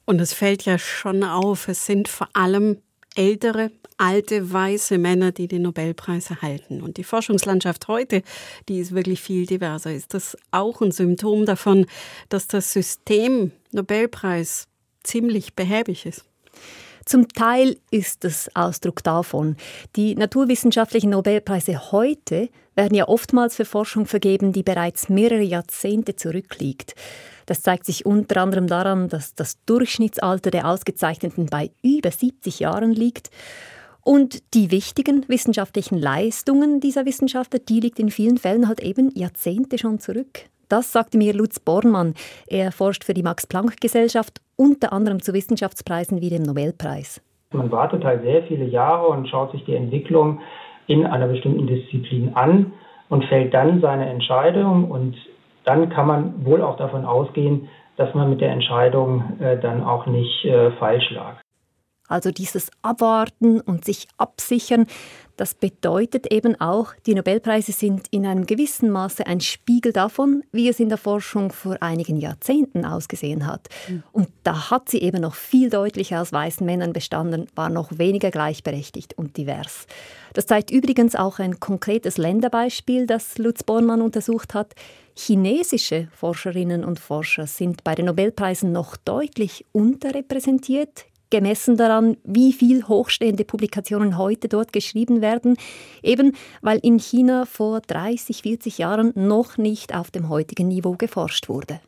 Und 0.05 0.19
es 0.19 0.33
fällt 0.33 0.65
ja 0.65 0.77
schon 0.77 1.23
auf, 1.23 1.69
es 1.69 1.85
sind 1.85 2.09
vor 2.09 2.27
allem 2.33 2.79
ältere, 3.15 3.71
alte, 3.97 4.51
weiße 4.51 4.97
Männer, 4.97 5.31
die 5.31 5.47
den 5.47 5.61
Nobelpreis 5.61 6.29
erhalten. 6.29 6.81
Und 6.81 6.97
die 6.97 7.05
Forschungslandschaft 7.05 7.87
heute, 7.87 8.21
die 8.67 8.79
ist 8.79 8.93
wirklich 8.93 9.21
viel 9.21 9.45
diverser. 9.45 9.93
Ist 9.93 10.13
das 10.13 10.35
auch 10.51 10.81
ein 10.81 10.91
Symptom 10.91 11.45
davon, 11.45 11.85
dass 12.27 12.47
das 12.47 12.73
System 12.73 13.51
Nobelpreis 13.71 14.67
ziemlich 15.03 15.53
behäbig 15.53 16.05
ist? 16.05 16.25
Zum 17.05 17.27
Teil 17.27 17.77
ist 17.91 18.23
es 18.25 18.49
Ausdruck 18.55 19.03
davon. 19.03 19.57
Die 19.95 20.15
naturwissenschaftlichen 20.15 21.09
Nobelpreise 21.09 21.91
heute 21.91 22.49
werden 22.75 22.95
ja 22.95 23.07
oftmals 23.07 23.55
für 23.55 23.65
Forschung 23.65 24.05
vergeben, 24.05 24.53
die 24.53 24.63
bereits 24.63 25.09
mehrere 25.09 25.41
Jahrzehnte 25.41 26.15
zurückliegt. 26.15 26.95
Das 27.45 27.61
zeigt 27.61 27.85
sich 27.85 28.05
unter 28.05 28.41
anderem 28.41 28.67
daran, 28.67 29.09
dass 29.09 29.35
das 29.35 29.57
Durchschnittsalter 29.65 30.49
der 30.49 30.67
Ausgezeichneten 30.67 31.47
bei 31.47 31.71
über 31.81 32.11
70 32.11 32.59
Jahren 32.59 32.93
liegt. 32.93 33.29
Und 34.01 34.43
die 34.53 34.71
wichtigen 34.71 35.25
wissenschaftlichen 35.29 35.97
Leistungen 35.97 36.79
dieser 36.79 37.05
Wissenschaftler, 37.05 37.59
die 37.59 37.79
liegt 37.79 37.99
in 37.99 38.11
vielen 38.11 38.37
Fällen 38.37 38.67
halt 38.67 38.81
eben 38.81 39.11
Jahrzehnte 39.15 39.77
schon 39.77 39.99
zurück. 39.99 40.45
Das 40.73 40.91
sagte 40.91 41.19
mir 41.19 41.35
Lutz 41.35 41.59
Bornmann. 41.59 42.15
Er 42.47 42.71
forscht 42.71 43.03
für 43.03 43.13
die 43.13 43.21
Max-Planck-Gesellschaft 43.21 44.41
unter 44.55 44.91
anderem 44.91 45.21
zu 45.21 45.31
Wissenschaftspreisen 45.31 46.19
wie 46.19 46.31
dem 46.31 46.41
Nobelpreis. 46.41 47.21
Man 47.51 47.71
wartet 47.71 48.03
halt 48.03 48.23
sehr 48.23 48.41
viele 48.47 48.65
Jahre 48.65 49.05
und 49.09 49.29
schaut 49.29 49.51
sich 49.51 49.63
die 49.65 49.75
Entwicklung 49.75 50.41
in 50.87 51.05
einer 51.05 51.27
bestimmten 51.27 51.67
Disziplin 51.67 52.33
an 52.33 52.73
und 53.09 53.23
fällt 53.25 53.53
dann 53.53 53.81
seine 53.81 54.09
Entscheidung 54.09 54.89
und 54.89 55.15
dann 55.63 55.89
kann 55.89 56.07
man 56.07 56.43
wohl 56.43 56.63
auch 56.63 56.77
davon 56.77 57.05
ausgehen, 57.05 57.69
dass 57.97 58.11
man 58.15 58.31
mit 58.31 58.41
der 58.41 58.49
Entscheidung 58.49 59.39
äh, 59.39 59.59
dann 59.59 59.83
auch 59.83 60.07
nicht 60.07 60.43
äh, 60.43 60.71
falsch 60.79 61.11
lag. 61.11 61.35
Also 62.07 62.31
dieses 62.31 62.69
Abwarten 62.81 63.61
und 63.61 63.85
sich 63.85 64.07
absichern, 64.17 64.87
das 65.35 65.55
bedeutet 65.55 66.31
eben 66.31 66.59
auch, 66.61 66.93
die 67.07 67.15
Nobelpreise 67.15 67.71
sind 67.71 68.07
in 68.11 68.25
einem 68.27 68.45
gewissen 68.45 68.91
Maße 68.91 69.25
ein 69.25 69.41
Spiegel 69.41 69.91
davon, 69.91 70.43
wie 70.51 70.69
es 70.69 70.79
in 70.79 70.89
der 70.89 70.99
Forschung 70.99 71.51
vor 71.51 71.77
einigen 71.81 72.17
Jahrzehnten 72.17 72.85
ausgesehen 72.85 73.47
hat. 73.47 73.67
Mhm. 73.87 74.03
Und 74.11 74.29
da 74.43 74.69
hat 74.69 74.89
sie 74.89 75.01
eben 75.01 75.21
noch 75.21 75.33
viel 75.33 75.71
deutlicher 75.71 76.21
aus 76.21 76.31
weißen 76.31 76.65
Männern 76.65 76.93
bestanden, 76.93 77.47
war 77.55 77.69
noch 77.69 77.97
weniger 77.97 78.29
gleichberechtigt 78.29 79.17
und 79.17 79.37
divers. 79.37 79.87
Das 80.33 80.45
zeigt 80.45 80.69
übrigens 80.69 81.15
auch 81.15 81.39
ein 81.39 81.59
konkretes 81.59 82.17
Länderbeispiel, 82.17 83.07
das 83.07 83.37
Lutz 83.37 83.63
Bornmann 83.63 84.01
untersucht 84.01 84.53
hat. 84.53 84.73
Chinesische 85.15 86.09
Forscherinnen 86.15 86.83
und 86.83 86.99
Forscher 86.99 87.47
sind 87.47 87.83
bei 87.83 87.95
den 87.95 88.05
Nobelpreisen 88.05 88.71
noch 88.71 88.97
deutlich 88.97 89.65
unterrepräsentiert 89.71 91.05
gemessen 91.33 91.77
daran, 91.77 92.15
wie 92.23 92.53
viel 92.53 92.87
hochstehende 92.87 93.43
Publikationen 93.43 94.19
heute 94.19 94.47
dort 94.47 94.71
geschrieben 94.71 95.19
werden, 95.19 95.57
eben 96.03 96.35
weil 96.61 96.77
in 96.83 96.99
China 96.99 97.45
vor 97.45 97.81
30, 97.81 98.43
40 98.43 98.77
Jahren 98.77 99.13
noch 99.15 99.57
nicht 99.57 99.95
auf 99.95 100.11
dem 100.11 100.29
heutigen 100.29 100.67
Niveau 100.67 100.91
geforscht 100.91 101.49
wurde. 101.49 101.79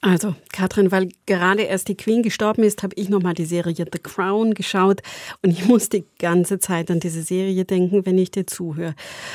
Also, 0.00 0.34
Katrin, 0.54 0.90
weil 0.90 1.10
gerade 1.26 1.64
erst 1.64 1.88
die 1.88 1.98
Queen 1.98 2.22
gestorben 2.22 2.62
ist, 2.62 2.82
habe 2.82 2.94
ich 2.96 3.10
nochmal 3.10 3.34
die 3.34 3.44
Serie 3.44 3.74
The 3.74 3.98
Crown 3.98 4.54
geschaut 4.54 5.02
und 5.42 5.50
ich 5.50 5.66
muss 5.66 5.90
die 5.90 6.06
ganze 6.18 6.58
Zeit 6.58 6.90
an 6.90 6.98
diese 6.98 7.22
Serie 7.22 7.66
denken, 7.66 8.06
wenn 8.06 8.16
ich 8.16 8.30
dir 8.30 8.46
zuhöre. 8.46 8.94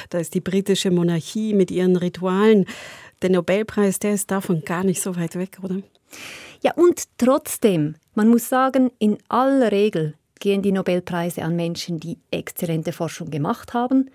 Da 0.10 0.18
ist 0.18 0.34
die 0.34 0.42
britische 0.42 0.90
Monarchie 0.90 1.54
mit 1.54 1.70
ihren 1.70 1.96
Ritualen. 1.96 2.66
Der 3.22 3.30
Nobelpreis, 3.30 4.00
der 4.00 4.16
ist 4.16 4.32
davon 4.32 4.64
gar 4.66 4.84
nicht 4.84 5.00
so 5.00 5.16
weit 5.16 5.36
weg, 5.36 5.60
oder? 5.62 5.84
Ja, 6.64 6.74
und 6.74 7.04
trotzdem, 7.18 7.96
man 8.18 8.30
muss 8.30 8.50
sagen, 8.50 8.90
in 8.98 9.20
aller 9.30 9.72
Regel 9.72 10.16
gehen 10.40 10.64
die 10.64 10.72
Nobelpreise 10.72 11.44
an 11.44 11.56
Menschen, 11.56 12.00
die 12.00 12.18
exzellente 12.32 12.92
Forschung 12.92 13.30
gemacht 13.30 13.76
haben. 13.76 14.10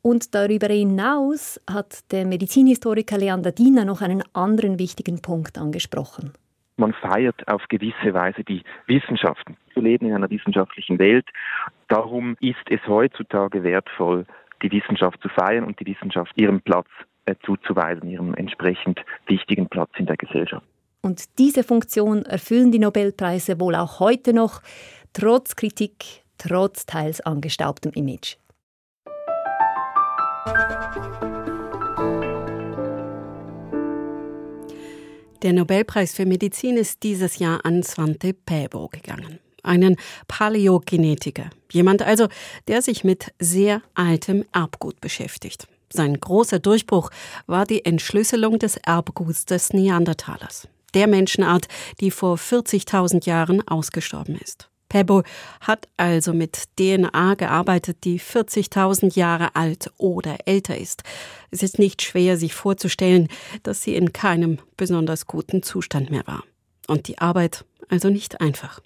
Und 0.00 0.36
darüber 0.36 0.68
hinaus 0.68 1.60
hat 1.68 2.12
der 2.12 2.24
Medizinhistoriker 2.24 3.18
Leander 3.18 3.50
Diener 3.50 3.84
noch 3.84 4.00
einen 4.00 4.22
anderen 4.32 4.78
wichtigen 4.78 5.20
Punkt 5.20 5.58
angesprochen. 5.58 6.32
Man 6.76 6.92
feiert 6.92 7.46
auf 7.48 7.62
gewisse 7.68 8.14
Weise 8.14 8.44
die 8.44 8.62
Wissenschaften. 8.86 9.56
Wir 9.74 9.82
leben 9.82 10.06
in 10.06 10.14
einer 10.14 10.30
wissenschaftlichen 10.30 11.00
Welt. 11.00 11.26
Darum 11.88 12.36
ist 12.40 12.64
es 12.70 12.80
heutzutage 12.86 13.64
wertvoll, 13.64 14.24
die 14.62 14.70
Wissenschaft 14.70 15.20
zu 15.20 15.28
feiern 15.28 15.64
und 15.64 15.80
die 15.80 15.86
Wissenschaft 15.86 16.32
ihren 16.36 16.60
Platz 16.60 16.88
äh, 17.26 17.34
zuzuweisen, 17.44 18.08
ihren 18.08 18.34
entsprechend 18.34 19.00
wichtigen 19.26 19.68
Platz 19.68 19.90
in 19.98 20.06
der 20.06 20.16
Gesellschaft. 20.16 20.64
Und 21.02 21.24
diese 21.38 21.64
Funktion 21.64 22.24
erfüllen 22.24 22.70
die 22.70 22.78
Nobelpreise 22.78 23.58
wohl 23.58 23.74
auch 23.74 23.98
heute 23.98 24.32
noch, 24.32 24.62
trotz 25.12 25.56
Kritik, 25.56 26.22
trotz 26.38 26.86
teils 26.86 27.20
angestaubtem 27.20 27.90
Image. 27.92 28.36
Der 35.42 35.52
Nobelpreis 35.52 36.14
für 36.14 36.24
Medizin 36.24 36.76
ist 36.76 37.02
dieses 37.02 37.40
Jahr 37.40 37.64
an 37.64 37.82
Svante 37.82 38.32
Pääbo 38.32 38.86
gegangen. 38.86 39.40
Einen 39.64 39.96
Paläogenetiker. 40.28 41.50
Jemand 41.72 42.02
also, 42.02 42.28
der 42.68 42.80
sich 42.80 43.02
mit 43.02 43.32
sehr 43.40 43.82
altem 43.94 44.44
Erbgut 44.52 45.00
beschäftigt. 45.00 45.66
Sein 45.92 46.20
großer 46.20 46.60
Durchbruch 46.60 47.10
war 47.48 47.66
die 47.66 47.84
Entschlüsselung 47.84 48.60
des 48.60 48.76
Erbguts 48.76 49.46
des 49.46 49.72
Neandertalers 49.72 50.68
der 50.94 51.06
Menschenart, 51.06 51.68
die 52.00 52.10
vor 52.10 52.36
40.000 52.36 53.26
Jahren 53.26 53.66
ausgestorben 53.66 54.36
ist. 54.36 54.68
Pebo 54.92 55.22
hat 55.60 55.88
also 55.96 56.34
mit 56.34 56.64
DNA 56.78 57.34
gearbeitet, 57.34 58.04
die 58.04 58.20
40.000 58.20 59.16
Jahre 59.16 59.56
alt 59.56 59.90
oder 59.96 60.36
älter 60.44 60.76
ist. 60.76 61.02
Es 61.50 61.62
ist 61.62 61.78
nicht 61.78 62.02
schwer, 62.02 62.36
sich 62.36 62.52
vorzustellen, 62.52 63.28
dass 63.62 63.82
sie 63.82 63.94
in 63.94 64.12
keinem 64.12 64.58
besonders 64.76 65.26
guten 65.26 65.62
Zustand 65.62 66.10
mehr 66.10 66.26
war. 66.26 66.44
Und 66.88 67.08
die 67.08 67.18
Arbeit 67.18 67.64
also 67.88 68.10
nicht 68.10 68.42
einfach. 68.42 68.80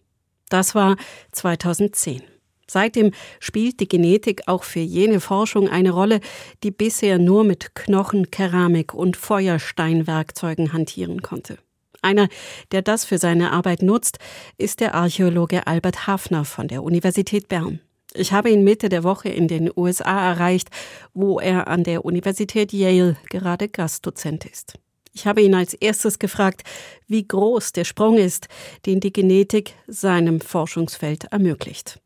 Das 0.49 0.77
war 0.77 0.97
2010. 1.33 2.23
Seitdem 2.69 3.13
spielt 3.41 3.81
die 3.81 3.89
Genetik 3.89 4.43
auch 4.47 4.65
für 4.65 4.81
jene 4.81 5.21
Forschung 5.21 5.69
eine 5.69 5.91
Rolle, 5.91 6.21
die 6.63 6.71
bisher 6.71 7.19
nur 7.19 7.45
mit 7.45 7.75
Knochen, 7.75 8.31
Keramik 8.31 8.95
und 8.95 9.17
Feuersteinwerkzeugen 9.17 10.73
hantieren 10.73 11.23
konnte. 11.23 11.59
Einer, 12.03 12.29
der 12.73 12.83
das 12.83 13.05
für 13.05 13.19
seine 13.19 13.53
Arbeit 13.53 13.83
nutzt, 13.83 14.19
ist 14.59 14.81
der 14.81 14.95
Archäologe 14.95 15.67
Albert 15.67 16.07
Hafner 16.07 16.45
von 16.45 16.69
der 16.69 16.83
Universität 16.83 17.49
Bern. 17.49 17.81
Ich 18.15 18.33
habe 18.33 18.51
ihn 18.51 18.65
Mitte 18.65 18.89
der 18.89 19.05
Woche 19.05 19.29
in 19.29 19.49
den 19.49 19.71
USA 19.77 20.33
erreicht, 20.33 20.71
wo 21.13 21.39
er 21.39 21.69
an 21.69 21.85
der 21.85 22.05
Universität 22.05 22.73
Yale 22.73 23.17
gerade 23.29 23.69
Gastdozent 23.69 24.47
ist. 24.47 24.79
Ich 25.13 25.27
habe 25.27 25.43
ihn 25.43 25.55
als 25.55 25.75
erstes 25.75 26.19
gefragt, 26.19 26.63
wie 27.07 27.27
groß 27.27 27.73
der 27.73 27.85
Sprung 27.85 28.19
ist, 28.19 28.49
den 28.85 29.01
die 29.01 29.13
Genetik 29.13 29.75
seinem 29.87 30.41
Forschungsfeld 30.41 31.25
ermöglicht. 31.33 32.01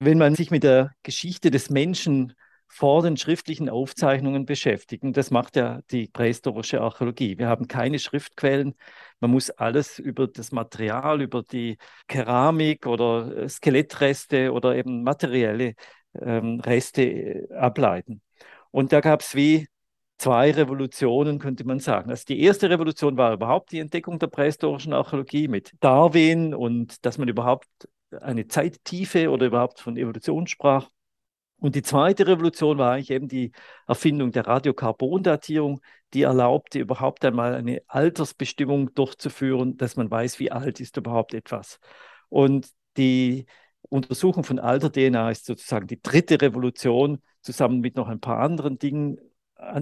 Wenn 0.00 0.18
man 0.18 0.34
sich 0.34 0.50
mit 0.50 0.62
der 0.62 0.92
Geschichte 1.02 1.50
des 1.50 1.70
Menschen 1.70 2.34
vor 2.68 3.02
den 3.02 3.16
schriftlichen 3.16 3.68
Aufzeichnungen 3.68 4.44
beschäftigen. 4.44 5.12
Das 5.12 5.30
macht 5.30 5.56
ja 5.56 5.80
die 5.90 6.08
prähistorische 6.08 6.80
Archäologie. 6.80 7.38
Wir 7.38 7.48
haben 7.48 7.66
keine 7.66 7.98
Schriftquellen. 7.98 8.74
Man 9.20 9.30
muss 9.30 9.50
alles 9.50 9.98
über 9.98 10.28
das 10.28 10.52
Material, 10.52 11.22
über 11.22 11.42
die 11.42 11.78
Keramik 12.06 12.86
oder 12.86 13.36
äh, 13.36 13.48
Skelettreste 13.48 14.52
oder 14.52 14.76
eben 14.76 15.02
materielle 15.02 15.74
ähm, 16.14 16.60
Reste 16.60 17.02
äh, 17.02 17.54
ableiten. 17.54 18.22
Und 18.70 18.92
da 18.92 19.00
gab 19.00 19.20
es 19.22 19.34
wie 19.34 19.66
zwei 20.18 20.50
Revolutionen, 20.50 21.38
könnte 21.38 21.64
man 21.64 21.78
sagen. 21.78 22.10
Also 22.10 22.24
die 22.28 22.40
erste 22.42 22.68
Revolution 22.70 23.16
war 23.16 23.32
überhaupt 23.32 23.72
die 23.72 23.78
Entdeckung 23.78 24.18
der 24.18 24.26
prähistorischen 24.26 24.92
Archäologie 24.92 25.48
mit 25.48 25.72
Darwin 25.80 26.54
und 26.54 27.04
dass 27.06 27.18
man 27.18 27.28
überhaupt 27.28 27.68
eine 28.20 28.48
Zeittiefe 28.48 29.30
oder 29.30 29.46
überhaupt 29.46 29.80
von 29.80 29.96
Evolution 29.96 30.46
sprach. 30.46 30.88
Und 31.60 31.74
die 31.74 31.82
zweite 31.82 32.26
Revolution 32.26 32.78
war 32.78 32.92
eigentlich 32.92 33.10
eben 33.10 33.28
die 33.28 33.52
Erfindung 33.86 34.30
der 34.30 34.46
Radiokarbondatierung, 34.46 35.80
die 36.14 36.22
erlaubte 36.22 36.78
überhaupt 36.78 37.24
einmal 37.24 37.54
eine 37.54 37.82
Altersbestimmung 37.88 38.94
durchzuführen, 38.94 39.76
dass 39.76 39.96
man 39.96 40.10
weiß, 40.10 40.38
wie 40.38 40.52
alt 40.52 40.80
ist 40.80 40.96
überhaupt 40.96 41.34
etwas. 41.34 41.80
Und 42.28 42.68
die 42.96 43.46
Untersuchung 43.88 44.44
von 44.44 44.58
alter 44.58 44.90
DNA 44.90 45.30
ist 45.30 45.46
sozusagen 45.46 45.86
die 45.86 46.00
dritte 46.00 46.40
Revolution, 46.40 47.20
zusammen 47.40 47.80
mit 47.80 47.96
noch 47.96 48.08
ein 48.08 48.20
paar 48.20 48.38
anderen 48.40 48.78
Dingen 48.78 49.18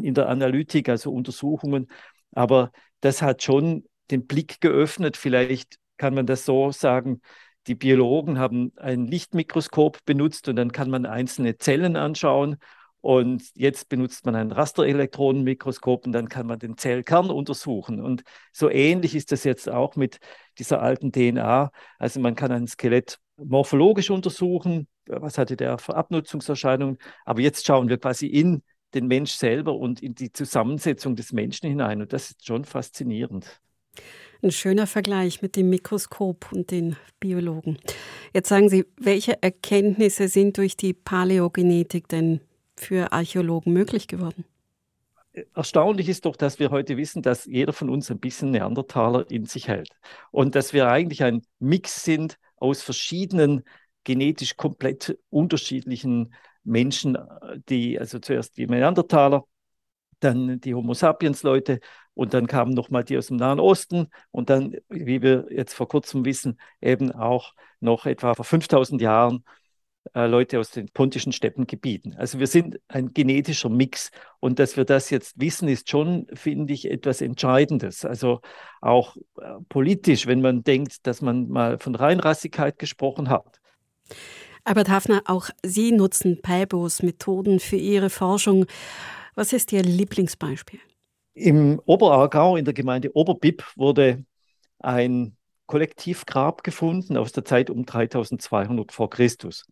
in 0.03 0.15
der 0.15 0.29
Analytik, 0.29 0.89
also 0.89 1.13
Untersuchungen. 1.13 1.89
Aber 2.33 2.73
das 3.01 3.23
hat 3.23 3.43
schon 3.43 3.85
den 4.11 4.27
Blick 4.27 4.61
geöffnet. 4.61 5.17
Vielleicht 5.17 5.77
kann 5.97 6.15
man 6.15 6.27
das 6.27 6.45
so 6.45 6.71
sagen, 6.71 7.21
die 7.67 7.75
Biologen 7.75 8.39
haben 8.39 8.73
ein 8.77 9.07
Lichtmikroskop 9.07 10.05
benutzt 10.05 10.49
und 10.49 10.57
dann 10.57 10.73
kann 10.73 10.91
man 10.91 11.07
einzelne 11.07 11.57
Zellen 11.59 11.97
anschauen 11.97 12.57
Und 13.07 13.45
jetzt 13.55 13.89
benutzt 13.89 14.27
man 14.27 14.35
ein 14.35 14.51
Rasterelektronenmikroskop 14.51 16.07
und 16.07 16.13
dann 16.13 16.29
kann 16.29 16.49
man 16.49 16.59
den 16.59 16.77
Zellkern 16.77 17.31
untersuchen. 17.31 18.01
Und 18.01 18.25
so 18.53 18.69
ähnlich 18.69 19.15
ist 19.15 19.31
das 19.31 19.45
jetzt 19.45 19.69
auch 19.69 19.95
mit 19.95 20.19
dieser 20.59 20.83
alten 20.83 21.13
DNA. 21.13 21.71
Also 22.01 22.19
man 22.19 22.35
kann 22.35 22.51
ein 22.51 22.67
Skelett 22.67 23.19
morphologisch 23.37 24.11
untersuchen, 24.11 24.89
was 25.07 25.39
hatte 25.39 25.57
der 25.57 25.79
für 25.79 25.95
Abnutzungserscheinungen. 25.95 26.99
Aber 27.25 27.41
jetzt 27.43 27.65
schauen 27.65 27.89
wir 27.89 27.99
quasi 27.99 28.27
in 28.27 28.65
den 28.93 29.07
Mensch 29.07 29.35
selber 29.35 29.77
und 29.77 30.03
in 30.03 30.17
die 30.17 30.33
Zusammensetzung 30.33 31.15
des 31.15 31.33
Menschen 31.33 31.69
hinein. 31.69 32.01
Und 32.03 32.13
das 32.13 32.31
ist 32.31 32.45
schon 32.45 32.65
faszinierend. 32.65 33.61
Ein 34.43 34.51
schöner 34.51 34.87
Vergleich 34.87 35.41
mit 35.43 35.57
dem 35.57 35.71
Mikroskop 35.71 36.53
und 36.53 36.71
den 36.71 36.97
Biologen. 37.21 37.79
Jetzt 38.35 38.49
sagen 38.49 38.69
Sie, 38.69 38.85
welche 38.99 39.43
Erkenntnisse 39.43 40.29
sind 40.29 40.59
durch 40.59 40.77
die 40.77 40.93
Paläogenetik 40.93 42.09
denn 42.09 42.41
für 42.77 43.13
Archäologen 43.13 43.73
möglich 43.73 44.09
geworden? 44.09 44.45
Erstaunlich 45.55 46.09
ist 46.09 46.25
doch, 46.25 46.37
dass 46.37 46.59
wir 46.59 46.71
heute 46.71 46.97
wissen, 46.97 47.23
dass 47.23 47.45
jeder 47.45 47.73
von 47.73 47.91
uns 47.91 48.11
ein 48.11 48.19
bisschen 48.19 48.51
Neandertaler 48.51 49.31
in 49.31 49.45
sich 49.45 49.69
hält 49.69 49.91
und 50.31 50.55
dass 50.55 50.73
wir 50.73 50.89
eigentlich 50.89 51.23
ein 51.23 51.43
Mix 51.59 52.05
sind 52.05 52.39
aus 52.57 52.83
verschiedenen 52.83 53.65
genetisch 54.05 54.57
komplett 54.57 55.19
unterschiedlichen 55.29 56.35
Menschen, 56.65 57.19
die 57.69 57.99
also 57.99 58.19
zuerst 58.19 58.57
die 58.57 58.67
Neandertaler, 58.67 59.45
dann 60.27 60.61
die 60.61 60.75
Homo 60.75 60.95
sapiens 60.95 61.43
Leute 61.43 61.81
und 62.15 62.35
dann 62.35 62.47
kamen 62.47 62.73
nochmal 62.73 63.05
die 63.05 63.19
aus 63.19 63.29
dem 63.29 63.37
Nahen 63.37 63.61
Osten 63.61 64.09
und 64.31 64.51
dann, 64.51 64.77
wie 64.89 65.23
wir 65.23 65.47
jetzt 65.51 65.75
vor 65.75 65.89
kurzem 65.89 66.25
wissen, 66.25 66.59
eben 66.81 67.13
auch 67.13 67.55
noch 67.81 68.07
etwa 68.07 68.35
vor 68.35 68.45
5000 68.45 69.01
Jahren 69.01 69.45
äh, 70.15 70.27
Leute 70.27 70.61
aus 70.61 70.71
den 70.71 70.89
pontischen 70.89 71.33
Steppengebieten. 71.33 72.15
Also 72.17 72.39
wir 72.39 72.47
sind 72.47 72.79
ein 72.89 73.13
genetischer 73.13 73.69
Mix 73.69 74.11
und 74.41 74.59
dass 74.59 74.77
wir 74.77 74.85
das 74.85 75.11
jetzt 75.11 75.41
wissen, 75.41 75.69
ist 75.69 75.91
schon, 75.91 76.27
finde 76.33 76.73
ich, 76.73 76.91
etwas 76.91 77.21
Entscheidendes. 77.21 78.05
Also 78.05 78.41
auch 78.81 79.17
äh, 79.41 79.55
politisch, 79.69 80.27
wenn 80.27 80.41
man 80.41 80.63
denkt, 80.63 81.07
dass 81.07 81.23
man 81.23 81.49
mal 81.49 81.79
von 81.79 81.95
Reinrassigkeit 81.95 82.79
gesprochen 82.79 83.29
hat. 83.29 83.61
Albert 84.65 84.89
Hafner, 84.89 85.23
auch 85.27 85.51
Sie 85.65 85.93
nutzen 85.93 86.41
Paibos 86.43 87.03
Methoden 87.03 87.61
für 87.61 87.77
Ihre 87.77 88.11
Forschung. 88.11 88.67
Was 89.37 89.53
ist 89.53 89.71
Ihr 89.71 89.83
Lieblingsbeispiel? 89.83 90.81
Im 91.35 91.79
Oberaargau 91.85 92.57
in 92.57 92.65
der 92.65 92.73
Gemeinde 92.73 93.15
Oberbib 93.15 93.65
wurde 93.77 94.25
ein 94.79 95.37
Kollektivgrab 95.67 96.65
gefunden 96.65 97.19
aus 97.19 97.33
der 97.33 97.45
Zeit 97.45 97.69
um 97.69 97.85
3200 97.85 98.93
vor 98.93 99.11
Christus. 99.11 99.67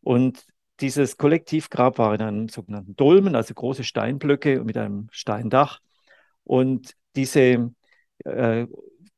Und 0.00 0.46
dieses 0.80 1.18
Kollektivgrab 1.18 1.98
war 1.98 2.14
in 2.14 2.22
einem 2.22 2.48
sogenannten 2.48 2.96
Dolmen, 2.96 3.34
also 3.34 3.52
große 3.52 3.84
Steinblöcke 3.84 4.64
mit 4.64 4.78
einem 4.78 5.08
Steindach. 5.10 5.80
Und 6.42 6.94
diese, 7.14 7.74
äh, 8.24 8.66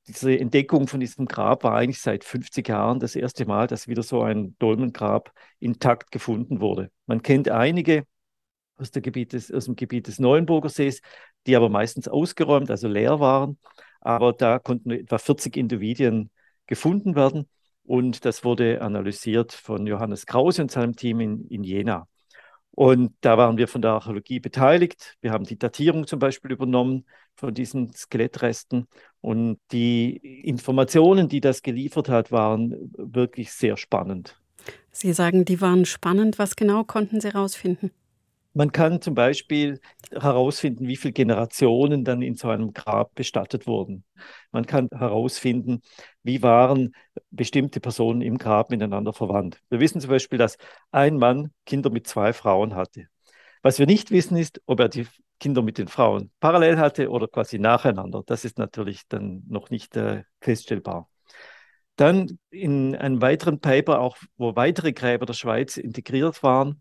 diese 0.08 0.36
Entdeckung 0.36 0.88
von 0.88 0.98
diesem 0.98 1.26
Grab 1.26 1.62
war 1.62 1.76
eigentlich 1.76 2.00
seit 2.00 2.24
50 2.24 2.66
Jahren 2.66 2.98
das 2.98 3.14
erste 3.14 3.46
Mal, 3.46 3.68
dass 3.68 3.86
wieder 3.86 4.02
so 4.02 4.22
ein 4.22 4.56
Dolmengrab 4.58 5.32
intakt 5.60 6.10
gefunden 6.10 6.60
wurde. 6.60 6.90
Man 7.06 7.22
kennt 7.22 7.48
einige 7.48 8.04
aus, 8.76 8.90
des, 8.90 9.52
aus 9.52 9.64
dem 9.66 9.76
Gebiet 9.76 10.06
des 10.06 10.18
Neuenburger 10.18 10.68
Sees, 10.68 11.00
die 11.46 11.56
aber 11.56 11.68
meistens 11.68 12.08
ausgeräumt, 12.08 12.70
also 12.70 12.88
leer 12.88 13.20
waren. 13.20 13.58
Aber 14.00 14.32
da 14.32 14.58
konnten 14.58 14.90
etwa 14.90 15.18
40 15.18 15.56
Individuen 15.56 16.30
gefunden 16.66 17.14
werden. 17.14 17.48
Und 17.84 18.24
das 18.24 18.44
wurde 18.44 18.80
analysiert 18.80 19.52
von 19.52 19.86
Johannes 19.86 20.26
Krause 20.26 20.62
und 20.62 20.70
seinem 20.70 20.96
Team 20.96 21.20
in, 21.20 21.46
in 21.48 21.64
Jena. 21.64 22.06
Und 22.74 23.12
da 23.20 23.36
waren 23.36 23.58
wir 23.58 23.68
von 23.68 23.82
der 23.82 23.92
Archäologie 23.92 24.40
beteiligt. 24.40 25.16
Wir 25.20 25.30
haben 25.30 25.44
die 25.44 25.58
Datierung 25.58 26.06
zum 26.06 26.18
Beispiel 26.18 26.52
übernommen 26.52 27.04
von 27.34 27.52
diesen 27.52 27.92
Skelettresten. 27.92 28.86
Und 29.20 29.58
die 29.72 30.16
Informationen, 30.44 31.28
die 31.28 31.40
das 31.40 31.62
geliefert 31.62 32.08
hat, 32.08 32.32
waren 32.32 32.92
wirklich 32.96 33.52
sehr 33.52 33.76
spannend. 33.76 34.40
Sie 34.90 35.12
sagen, 35.12 35.44
die 35.44 35.60
waren 35.60 35.84
spannend. 35.84 36.38
Was 36.38 36.56
genau 36.56 36.84
konnten 36.84 37.20
Sie 37.20 37.28
herausfinden? 37.28 37.90
Man 38.54 38.70
kann 38.70 39.00
zum 39.00 39.14
Beispiel 39.14 39.80
herausfinden, 40.10 40.86
wie 40.86 40.96
viele 40.96 41.12
Generationen 41.12 42.04
dann 42.04 42.20
in 42.20 42.36
so 42.36 42.48
einem 42.48 42.74
Grab 42.74 43.14
bestattet 43.14 43.66
wurden. 43.66 44.04
Man 44.50 44.66
kann 44.66 44.88
herausfinden, 44.92 45.80
wie 46.22 46.42
waren 46.42 46.94
bestimmte 47.30 47.80
Personen 47.80 48.20
im 48.20 48.36
Grab 48.36 48.70
miteinander 48.70 49.12
verwandt. 49.14 49.58
Wir 49.70 49.80
wissen 49.80 50.00
zum 50.00 50.10
Beispiel, 50.10 50.38
dass 50.38 50.58
ein 50.90 51.16
Mann 51.16 51.50
Kinder 51.64 51.90
mit 51.90 52.06
zwei 52.06 52.32
Frauen 52.34 52.74
hatte. 52.74 53.06
Was 53.62 53.78
wir 53.78 53.86
nicht 53.86 54.10
wissen, 54.10 54.36
ist, 54.36 54.60
ob 54.66 54.80
er 54.80 54.88
die 54.88 55.06
Kinder 55.40 55.62
mit 55.62 55.78
den 55.78 55.88
Frauen 55.88 56.30
parallel 56.40 56.78
hatte 56.78 57.08
oder 57.10 57.28
quasi 57.28 57.58
nacheinander. 57.58 58.22
Das 58.26 58.44
ist 58.44 58.58
natürlich 58.58 59.08
dann 59.08 59.44
noch 59.48 59.70
nicht 59.70 59.96
äh, 59.96 60.24
feststellbar. 60.40 61.08
Dann 61.96 62.38
in 62.50 62.96
einem 62.96 63.20
weiteren 63.22 63.60
Paper, 63.60 64.00
auch 64.00 64.16
wo 64.36 64.56
weitere 64.56 64.92
Gräber 64.92 65.26
der 65.26 65.34
Schweiz 65.34 65.76
integriert 65.76 66.42
waren, 66.42 66.80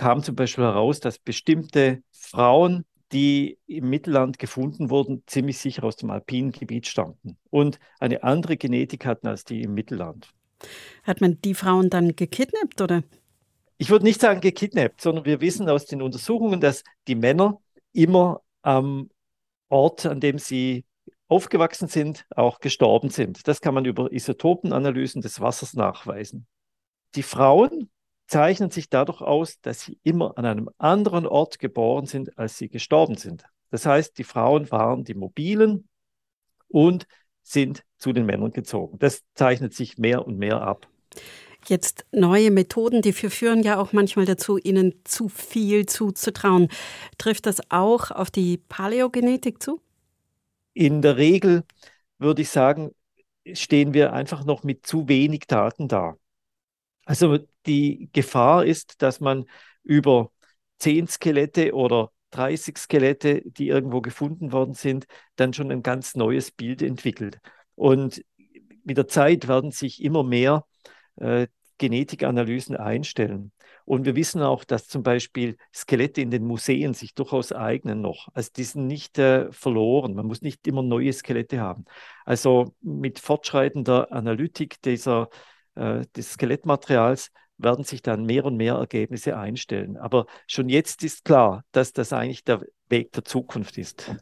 kam 0.00 0.22
zum 0.22 0.34
Beispiel 0.34 0.64
heraus, 0.64 0.98
dass 1.00 1.18
bestimmte 1.18 2.02
Frauen, 2.10 2.86
die 3.12 3.58
im 3.66 3.90
Mittelland 3.90 4.38
gefunden 4.38 4.88
wurden, 4.88 5.22
ziemlich 5.26 5.58
sicher 5.58 5.84
aus 5.84 5.96
dem 5.96 6.08
alpinen 6.08 6.52
Gebiet 6.52 6.86
stammten 6.86 7.36
und 7.50 7.78
eine 7.98 8.22
andere 8.22 8.56
Genetik 8.56 9.04
hatten 9.04 9.26
als 9.26 9.44
die 9.44 9.60
im 9.60 9.74
Mittelland. 9.74 10.32
Hat 11.02 11.20
man 11.20 11.38
die 11.42 11.52
Frauen 11.52 11.90
dann 11.90 12.16
gekidnappt 12.16 12.80
oder? 12.80 13.02
Ich 13.76 13.90
würde 13.90 14.06
nicht 14.06 14.22
sagen 14.22 14.40
gekidnappt, 14.40 15.02
sondern 15.02 15.26
wir 15.26 15.42
wissen 15.42 15.68
aus 15.68 15.84
den 15.84 16.00
Untersuchungen, 16.00 16.62
dass 16.62 16.82
die 17.06 17.14
Männer 17.14 17.60
immer 17.92 18.40
am 18.62 19.10
Ort, 19.68 20.06
an 20.06 20.20
dem 20.20 20.38
sie 20.38 20.86
aufgewachsen 21.28 21.88
sind, 21.88 22.24
auch 22.34 22.60
gestorben 22.60 23.10
sind. 23.10 23.46
Das 23.46 23.60
kann 23.60 23.74
man 23.74 23.84
über 23.84 24.10
Isotopenanalysen 24.10 25.20
des 25.20 25.42
Wassers 25.42 25.74
nachweisen. 25.74 26.46
Die 27.16 27.22
Frauen 27.22 27.90
zeichnen 28.30 28.70
sich 28.70 28.88
dadurch 28.88 29.20
aus, 29.20 29.60
dass 29.60 29.82
sie 29.82 29.98
immer 30.04 30.38
an 30.38 30.46
einem 30.46 30.70
anderen 30.78 31.26
Ort 31.26 31.58
geboren 31.58 32.06
sind, 32.06 32.38
als 32.38 32.56
sie 32.56 32.68
gestorben 32.68 33.16
sind. 33.16 33.44
Das 33.70 33.86
heißt, 33.86 34.16
die 34.18 34.24
Frauen 34.24 34.70
waren 34.70 35.04
die 35.04 35.14
Mobilen 35.14 35.88
und 36.68 37.06
sind 37.42 37.82
zu 37.98 38.12
den 38.12 38.26
Männern 38.26 38.52
gezogen. 38.52 38.98
Das 38.98 39.22
zeichnet 39.34 39.74
sich 39.74 39.98
mehr 39.98 40.26
und 40.26 40.38
mehr 40.38 40.62
ab. 40.62 40.88
Jetzt 41.66 42.06
neue 42.12 42.50
Methoden, 42.50 43.02
die 43.02 43.12
führen 43.12 43.62
ja 43.62 43.78
auch 43.78 43.92
manchmal 43.92 44.24
dazu, 44.24 44.56
ihnen 44.56 44.94
zu 45.04 45.28
viel 45.28 45.86
zuzutrauen. 45.86 46.68
Trifft 47.18 47.46
das 47.46 47.60
auch 47.70 48.10
auf 48.12 48.30
die 48.30 48.56
Paläogenetik 48.56 49.62
zu? 49.62 49.80
In 50.72 51.02
der 51.02 51.16
Regel 51.16 51.64
würde 52.18 52.42
ich 52.42 52.48
sagen, 52.50 52.92
stehen 53.52 53.92
wir 53.92 54.12
einfach 54.12 54.44
noch 54.44 54.62
mit 54.62 54.86
zu 54.86 55.08
wenig 55.08 55.46
Daten 55.48 55.88
da. 55.88 56.16
Also 57.10 57.38
die 57.66 58.08
Gefahr 58.12 58.64
ist, 58.64 59.02
dass 59.02 59.18
man 59.18 59.46
über 59.82 60.30
zehn 60.78 61.08
Skelette 61.08 61.74
oder 61.74 62.12
30 62.30 62.78
Skelette, 62.78 63.42
die 63.44 63.66
irgendwo 63.66 64.00
gefunden 64.00 64.52
worden 64.52 64.74
sind, 64.74 65.06
dann 65.34 65.52
schon 65.52 65.72
ein 65.72 65.82
ganz 65.82 66.14
neues 66.14 66.52
Bild 66.52 66.82
entwickelt. 66.82 67.40
Und 67.74 68.24
mit 68.84 68.96
der 68.96 69.08
Zeit 69.08 69.48
werden 69.48 69.72
sich 69.72 70.04
immer 70.04 70.22
mehr 70.22 70.64
äh, 71.16 71.48
Genetikanalysen 71.78 72.76
einstellen. 72.76 73.50
Und 73.84 74.04
wir 74.04 74.14
wissen 74.14 74.40
auch, 74.42 74.62
dass 74.62 74.86
zum 74.86 75.02
Beispiel 75.02 75.56
Skelette 75.74 76.20
in 76.20 76.30
den 76.30 76.44
Museen 76.44 76.94
sich 76.94 77.14
durchaus 77.14 77.50
eignen 77.50 78.02
noch. 78.02 78.28
Also 78.34 78.50
die 78.56 78.62
sind 78.62 78.86
nicht 78.86 79.18
äh, 79.18 79.50
verloren. 79.50 80.14
Man 80.14 80.26
muss 80.26 80.42
nicht 80.42 80.64
immer 80.68 80.84
neue 80.84 81.12
Skelette 81.12 81.58
haben. 81.58 81.86
Also 82.24 82.72
mit 82.80 83.18
fortschreitender 83.18 84.12
Analytik 84.12 84.80
dieser 84.82 85.28
äh, 85.80 86.04
des 86.14 86.32
Skelettmaterials 86.32 87.30
werden 87.56 87.84
sich 87.84 88.02
dann 88.02 88.24
mehr 88.24 88.44
und 88.44 88.56
mehr 88.56 88.74
Ergebnisse 88.74 89.36
einstellen. 89.36 89.96
Aber 89.96 90.26
schon 90.46 90.68
jetzt 90.68 91.02
ist 91.04 91.24
klar, 91.24 91.64
dass 91.72 91.92
das 91.92 92.12
eigentlich 92.12 92.44
der 92.44 92.62
Weg 92.88 93.12
der 93.12 93.24
Zukunft 93.24 93.78
ist. 93.78 94.14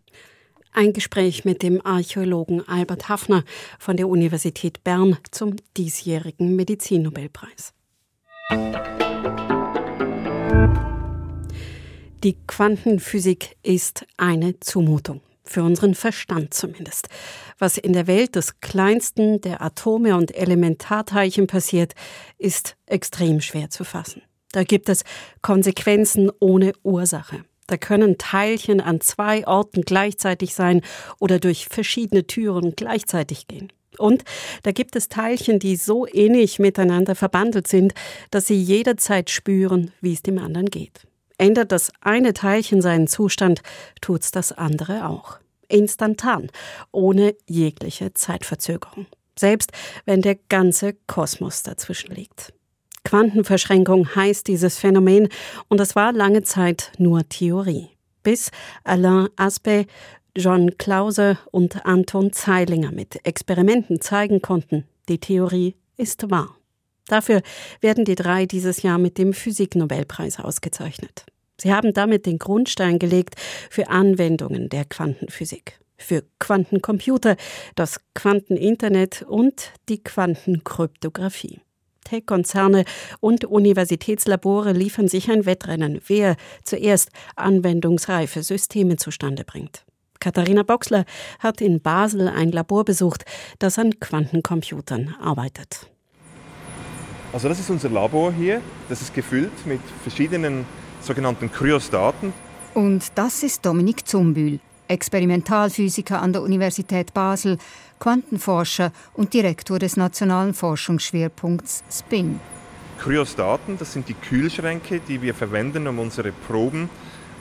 Ein 0.72 0.92
Gespräch 0.92 1.44
mit 1.44 1.62
dem 1.62 1.84
Archäologen 1.84 2.66
Albert 2.68 3.08
Hafner 3.08 3.44
von 3.78 3.96
der 3.96 4.08
Universität 4.08 4.84
Bern 4.84 5.16
zum 5.30 5.56
diesjährigen 5.76 6.54
Medizinnobelpreis. 6.54 7.74
Die 12.22 12.36
Quantenphysik 12.46 13.56
ist 13.62 14.06
eine 14.16 14.60
Zumutung 14.60 15.20
für 15.50 15.62
unseren 15.62 15.94
Verstand 15.94 16.54
zumindest. 16.54 17.08
Was 17.58 17.78
in 17.78 17.92
der 17.92 18.06
Welt 18.06 18.36
des 18.36 18.60
kleinsten 18.60 19.40
der 19.40 19.62
Atome 19.62 20.16
und 20.16 20.34
Elementarteilchen 20.34 21.46
passiert, 21.46 21.94
ist 22.38 22.76
extrem 22.86 23.40
schwer 23.40 23.70
zu 23.70 23.84
fassen. 23.84 24.22
Da 24.52 24.64
gibt 24.64 24.88
es 24.88 25.04
Konsequenzen 25.42 26.30
ohne 26.40 26.72
Ursache. 26.82 27.44
Da 27.66 27.76
können 27.76 28.16
Teilchen 28.16 28.80
an 28.80 29.00
zwei 29.00 29.46
Orten 29.46 29.82
gleichzeitig 29.82 30.54
sein 30.54 30.80
oder 31.20 31.38
durch 31.38 31.66
verschiedene 31.68 32.26
Türen 32.26 32.74
gleichzeitig 32.74 33.46
gehen. 33.46 33.70
Und 33.98 34.24
da 34.62 34.72
gibt 34.72 34.96
es 34.96 35.08
Teilchen, 35.08 35.58
die 35.58 35.76
so 35.76 36.06
ähnlich 36.06 36.58
miteinander 36.58 37.14
verbandelt 37.14 37.66
sind, 37.66 37.92
dass 38.30 38.46
sie 38.46 38.60
jederzeit 38.60 39.28
spüren, 39.28 39.90
wie 40.00 40.12
es 40.12 40.22
dem 40.22 40.38
anderen 40.38 40.70
geht. 40.70 41.02
Ändert 41.38 41.72
das 41.72 41.92
eine 42.00 42.34
Teilchen 42.34 42.82
seinen 42.82 43.06
Zustand, 43.06 43.62
tut's 44.00 44.32
das 44.32 44.52
andere 44.52 45.08
auch. 45.08 45.38
Instantan, 45.68 46.50
ohne 46.92 47.34
jegliche 47.46 48.12
Zeitverzögerung. 48.12 49.06
Selbst 49.38 49.70
wenn 50.04 50.20
der 50.20 50.36
ganze 50.48 50.94
Kosmos 51.06 51.62
dazwischen 51.62 52.14
liegt. 52.14 52.52
Quantenverschränkung 53.04 54.14
heißt 54.14 54.48
dieses 54.48 54.78
Phänomen 54.78 55.28
und 55.68 55.80
es 55.80 55.94
war 55.94 56.12
lange 56.12 56.42
Zeit 56.42 56.92
nur 56.98 57.26
Theorie. 57.28 57.88
Bis 58.22 58.50
Alain 58.84 59.28
Aspect, 59.36 59.90
John 60.36 60.76
Clauser 60.76 61.38
und 61.52 61.86
Anton 61.86 62.32
Zeilinger 62.32 62.92
mit 62.92 63.24
Experimenten 63.24 64.00
zeigen 64.00 64.42
konnten, 64.42 64.84
die 65.08 65.18
Theorie 65.18 65.76
ist 65.96 66.30
wahr. 66.30 66.57
Dafür 67.08 67.42
werden 67.80 68.04
die 68.04 68.14
drei 68.14 68.46
dieses 68.46 68.82
Jahr 68.82 68.98
mit 68.98 69.18
dem 69.18 69.32
Physiknobelpreis 69.32 70.38
ausgezeichnet. 70.38 71.26
Sie 71.60 71.72
haben 71.72 71.92
damit 71.92 72.26
den 72.26 72.38
Grundstein 72.38 73.00
gelegt 73.00 73.34
für 73.68 73.88
Anwendungen 73.88 74.68
der 74.68 74.84
Quantenphysik, 74.84 75.80
für 75.96 76.22
Quantencomputer, 76.38 77.36
das 77.74 78.00
Quanteninternet 78.14 79.22
und 79.22 79.72
die 79.88 80.02
Quantenkryptographie. 80.02 81.60
Tech-Konzerne 82.04 82.84
und 83.20 83.44
Universitätslabore 83.44 84.72
liefern 84.72 85.08
sich 85.08 85.30
ein 85.30 85.46
Wettrennen, 85.46 86.00
wer 86.06 86.36
zuerst 86.64 87.10
anwendungsreife 87.36 88.42
Systeme 88.42 88.96
zustande 88.96 89.44
bringt. 89.44 89.84
Katharina 90.20 90.62
Boxler 90.62 91.04
hat 91.38 91.60
in 91.60 91.80
Basel 91.80 92.28
ein 92.28 92.50
Labor 92.50 92.84
besucht, 92.84 93.24
das 93.58 93.78
an 93.78 94.00
Quantencomputern 94.00 95.14
arbeitet. 95.20 95.90
Also 97.38 97.50
das 97.50 97.60
ist 97.60 97.70
unser 97.70 97.88
Labor 97.88 98.32
hier. 98.32 98.60
Das 98.88 99.00
ist 99.00 99.14
gefüllt 99.14 99.64
mit 99.64 99.78
verschiedenen 100.02 100.66
sogenannten 101.00 101.52
Kryostaten. 101.52 102.32
Und 102.74 103.12
das 103.14 103.44
ist 103.44 103.64
Dominik 103.64 104.08
Zumbühl, 104.08 104.58
Experimentalphysiker 104.88 106.20
an 106.20 106.32
der 106.32 106.42
Universität 106.42 107.14
Basel, 107.14 107.58
Quantenforscher 108.00 108.90
und 109.14 109.34
Direktor 109.34 109.78
des 109.78 109.96
nationalen 109.96 110.52
Forschungsschwerpunkts 110.52 111.84
SPIN. 111.88 112.40
Kryostaten, 112.98 113.78
das 113.78 113.92
sind 113.92 114.08
die 114.08 114.14
Kühlschränke, 114.14 115.00
die 115.06 115.22
wir 115.22 115.32
verwenden, 115.32 115.86
um 115.86 116.00
unsere 116.00 116.32
Proben 116.32 116.90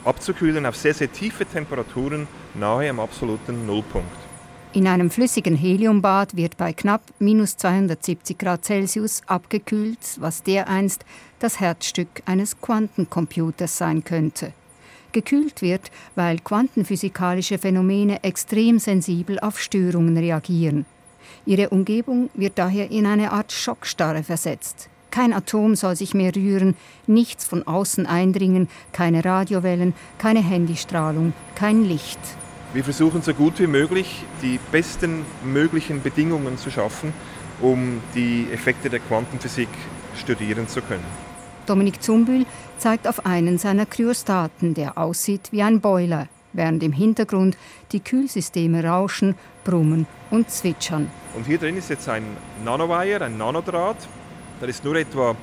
abzukühlen 0.04 0.64
auf 0.64 0.76
sehr, 0.76 0.94
sehr 0.94 1.10
tiefe 1.10 1.44
Temperaturen 1.44 2.28
nahe 2.54 2.88
am 2.88 3.00
absoluten 3.00 3.66
Nullpunkt. 3.66 4.27
In 4.78 4.86
einem 4.86 5.10
flüssigen 5.10 5.56
Heliumbad 5.56 6.36
wird 6.36 6.56
bei 6.56 6.72
knapp 6.72 7.02
minus 7.18 7.56
270 7.56 8.38
Grad 8.38 8.64
Celsius 8.64 9.22
abgekühlt, 9.26 9.98
was 10.20 10.44
dereinst 10.44 11.04
das 11.40 11.58
Herzstück 11.58 12.22
eines 12.26 12.60
Quantencomputers 12.60 13.76
sein 13.76 14.04
könnte. 14.04 14.52
Gekühlt 15.10 15.62
wird, 15.62 15.90
weil 16.14 16.38
quantenphysikalische 16.38 17.58
Phänomene 17.58 18.22
extrem 18.22 18.78
sensibel 18.78 19.40
auf 19.40 19.58
Störungen 19.58 20.16
reagieren. 20.16 20.86
Ihre 21.44 21.70
Umgebung 21.70 22.30
wird 22.34 22.56
daher 22.56 22.92
in 22.92 23.06
eine 23.06 23.32
Art 23.32 23.50
Schockstarre 23.50 24.22
versetzt. 24.22 24.88
Kein 25.10 25.32
Atom 25.32 25.74
soll 25.74 25.96
sich 25.96 26.14
mehr 26.14 26.36
rühren, 26.36 26.76
nichts 27.08 27.44
von 27.44 27.66
außen 27.66 28.06
eindringen, 28.06 28.68
keine 28.92 29.24
Radiowellen, 29.24 29.92
keine 30.18 30.40
Handystrahlung, 30.40 31.32
kein 31.56 31.82
Licht. 31.82 32.20
Wir 32.74 32.84
versuchen 32.84 33.22
so 33.22 33.32
gut 33.32 33.58
wie 33.60 33.66
möglich 33.66 34.24
die 34.42 34.60
besten 34.70 35.24
möglichen 35.42 36.02
Bedingungen 36.02 36.58
zu 36.58 36.70
schaffen, 36.70 37.14
um 37.62 38.02
die 38.14 38.46
Effekte 38.52 38.90
der 38.90 39.00
Quantenphysik 39.00 39.70
studieren 40.14 40.68
zu 40.68 40.82
können. 40.82 41.04
Dominik 41.64 42.02
Zumbühl 42.02 42.44
zeigt 42.76 43.08
auf 43.08 43.24
einen 43.24 43.56
seiner 43.56 43.86
Kryostaten, 43.86 44.74
der 44.74 44.98
aussieht 44.98 45.48
wie 45.50 45.62
ein 45.62 45.80
Boiler, 45.80 46.28
während 46.52 46.82
im 46.82 46.92
Hintergrund 46.92 47.56
die 47.92 48.00
Kühlsysteme 48.00 48.84
rauschen, 48.84 49.34
brummen 49.64 50.06
und 50.30 50.50
zwitschern. 50.50 51.10
Und 51.34 51.46
hier 51.46 51.58
drin 51.58 51.78
ist 51.78 51.88
jetzt 51.88 52.08
ein 52.10 52.24
Nanowire, 52.66 53.24
ein 53.24 53.38
Nanodraht. 53.38 53.96
Der 54.60 54.68
ist 54.68 54.84
nur 54.84 54.96
etwa 54.96 55.34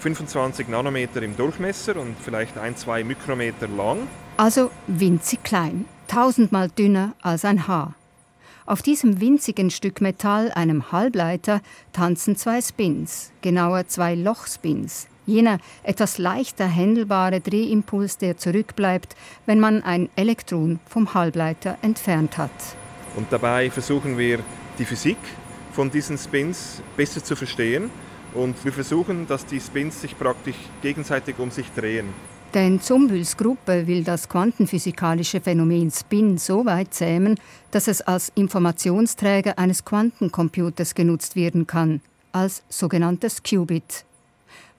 25 0.00 0.68
Nanometer 0.68 1.22
im 1.22 1.34
Durchmesser 1.34 1.96
und 1.96 2.14
vielleicht 2.20 2.58
ein, 2.58 2.76
zwei 2.76 3.04
Mikrometer 3.04 3.68
lang. 3.68 4.00
Also 4.36 4.70
winzig 4.86 5.42
klein 5.42 5.86
tausendmal 6.08 6.68
dünner 6.68 7.14
als 7.22 7.44
ein 7.44 7.66
Haar. 7.68 7.94
Auf 8.66 8.80
diesem 8.80 9.20
winzigen 9.20 9.70
Stück 9.70 10.00
Metall, 10.00 10.50
einem 10.52 10.90
Halbleiter, 10.90 11.60
tanzen 11.92 12.36
zwei 12.36 12.62
Spins, 12.62 13.30
genauer 13.42 13.88
zwei 13.88 14.14
Lochspins. 14.14 15.06
Jener 15.26 15.58
etwas 15.82 16.18
leichter 16.18 16.66
händelbare 16.66 17.40
Drehimpuls, 17.40 18.18
der 18.18 18.36
zurückbleibt, 18.36 19.16
wenn 19.46 19.60
man 19.60 19.82
ein 19.82 20.08
Elektron 20.16 20.80
vom 20.86 21.12
Halbleiter 21.14 21.78
entfernt 21.82 22.38
hat. 22.38 22.50
Und 23.16 23.26
dabei 23.30 23.70
versuchen 23.70 24.18
wir 24.18 24.40
die 24.78 24.84
Physik 24.84 25.18
von 25.72 25.90
diesen 25.90 26.18
Spins 26.18 26.82
besser 26.96 27.22
zu 27.22 27.36
verstehen 27.36 27.90
und 28.34 28.64
wir 28.64 28.72
versuchen, 28.72 29.26
dass 29.26 29.46
die 29.46 29.60
Spins 29.60 30.00
sich 30.00 30.18
praktisch 30.18 30.56
gegenseitig 30.82 31.38
um 31.38 31.50
sich 31.50 31.70
drehen. 31.72 32.08
Denn 32.54 32.80
Zumbüls 32.80 33.36
Gruppe 33.36 33.88
will 33.88 34.04
das 34.04 34.28
quantenphysikalische 34.28 35.40
Phänomen 35.40 35.90
Spin 35.90 36.38
so 36.38 36.64
weit 36.64 36.94
zähmen, 36.94 37.34
dass 37.72 37.88
es 37.88 38.00
als 38.00 38.30
Informationsträger 38.36 39.58
eines 39.58 39.84
Quantencomputers 39.84 40.94
genutzt 40.94 41.34
werden 41.34 41.66
kann, 41.66 42.00
als 42.30 42.62
sogenanntes 42.68 43.42
Qubit. 43.42 44.04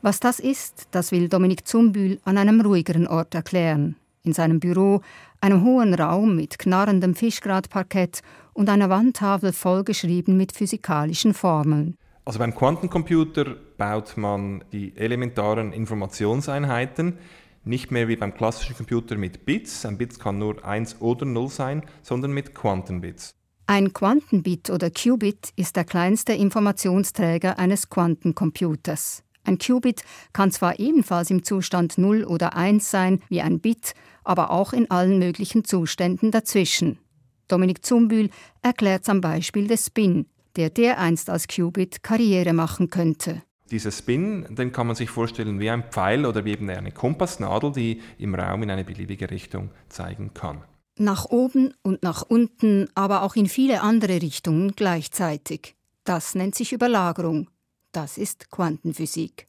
Was 0.02 0.22
das 0.22 0.40
ist, 0.40 0.88
das 0.92 1.12
will 1.12 1.28
Dominik 1.28 1.68
Zumbühl 1.68 2.18
an 2.24 2.38
einem 2.38 2.62
ruhigeren 2.62 3.08
Ort 3.08 3.36
erklären. 3.36 3.98
In 4.24 4.32
seinem 4.32 4.62
Büro, 4.62 5.02
einem 5.42 5.66
hohen 5.66 5.96
Raum 5.96 6.38
mit 6.38 6.58
knarrendem 6.58 7.14
Fischgratparkett 7.14 8.22
und 8.54 8.70
einer 8.70 8.90
Wandtafel 8.90 9.52
vollgeschrieben 9.52 10.38
mit 10.38 10.54
physikalischen 10.54 11.34
Formeln. 11.34 11.98
Also 12.24 12.40
beim 12.40 12.56
Quantencomputer 12.56 13.56
baut 13.78 14.16
man 14.18 14.64
die 14.72 14.96
elementaren 14.96 15.74
Informationseinheiten, 15.74 17.20
nicht 17.66 17.92
mehr 17.92 18.08
wie 18.08 18.16
beim 18.16 18.34
klassischen 18.34 18.76
Computer 18.76 19.18
mit 19.18 19.46
Bits, 19.46 19.86
ein 19.86 19.98
Bit 19.98 20.20
kann 20.20 20.38
nur 20.38 20.64
1 20.64 21.02
oder 21.02 21.26
0 21.26 21.50
sein, 21.50 21.84
sondern 22.04 22.32
mit 22.32 22.54
Quantenbits. 22.54 23.36
Ein 23.68 23.94
Quantenbit 23.94 24.70
oder 24.70 24.92
Qubit 24.92 25.52
ist 25.56 25.76
der 25.76 25.86
kleinste 25.86 26.34
Informationsträger 26.34 27.58
eines 27.58 27.90
Quantencomputers. 27.90 29.24
Ein 29.44 29.58
Qubit 29.58 30.04
kann 30.34 30.52
zwar 30.52 30.80
ebenfalls 30.80 31.32
im 31.32 31.44
Zustand 31.44 31.98
0 31.98 32.26
oder 32.26 32.56
1 32.56 32.90
sein 32.90 33.22
wie 33.30 33.42
ein 33.42 33.60
Bit, 33.60 33.94
aber 34.24 34.52
auch 34.52 34.74
in 34.74 34.90
allen 34.92 35.18
möglichen 35.18 35.64
Zuständen 35.64 36.32
dazwischen. 36.32 37.00
Dominik 37.48 37.86
Zumbühl 37.86 38.30
erklärt 38.62 39.08
am 39.10 39.22
Beispiel 39.22 39.68
des 39.68 39.88
Spin, 39.88 40.28
der 40.56 40.70
dereinst 40.70 41.30
als 41.30 41.48
Qubit 41.48 42.04
Karriere 42.04 42.54
machen 42.54 42.90
könnte. 42.90 43.42
Dieser 43.72 43.92
Spin, 43.92 44.46
den 44.50 44.72
kann 44.72 44.88
man 44.88 44.96
sich 44.96 45.10
vorstellen 45.10 45.60
wie 45.60 45.70
ein 45.70 45.84
Pfeil 45.90 46.26
oder 46.26 46.46
wie 46.46 46.52
eben 46.52 46.70
eine 46.70 46.92
Kompassnadel, 46.92 47.72
die 47.72 48.02
im 48.20 48.36
Raum 48.36 48.62
in 48.64 48.70
eine 48.70 48.84
beliebige 48.84 49.32
Richtung 49.32 49.72
zeigen 49.90 50.34
kann. 50.34 50.64
Nach 50.98 51.26
oben 51.26 51.74
und 51.82 52.04
nach 52.04 52.22
unten, 52.22 52.88
aber 52.94 53.24
auch 53.24 53.36
in 53.36 53.48
viele 53.48 53.82
andere 53.82 54.22
Richtungen 54.22 54.74
gleichzeitig. 54.76 55.76
Das 56.04 56.36
nennt 56.36 56.56
sich 56.56 56.74
Überlagerung. 56.74 57.50
Das 57.92 58.18
ist 58.18 58.52
Quantenphysik. 58.52 59.48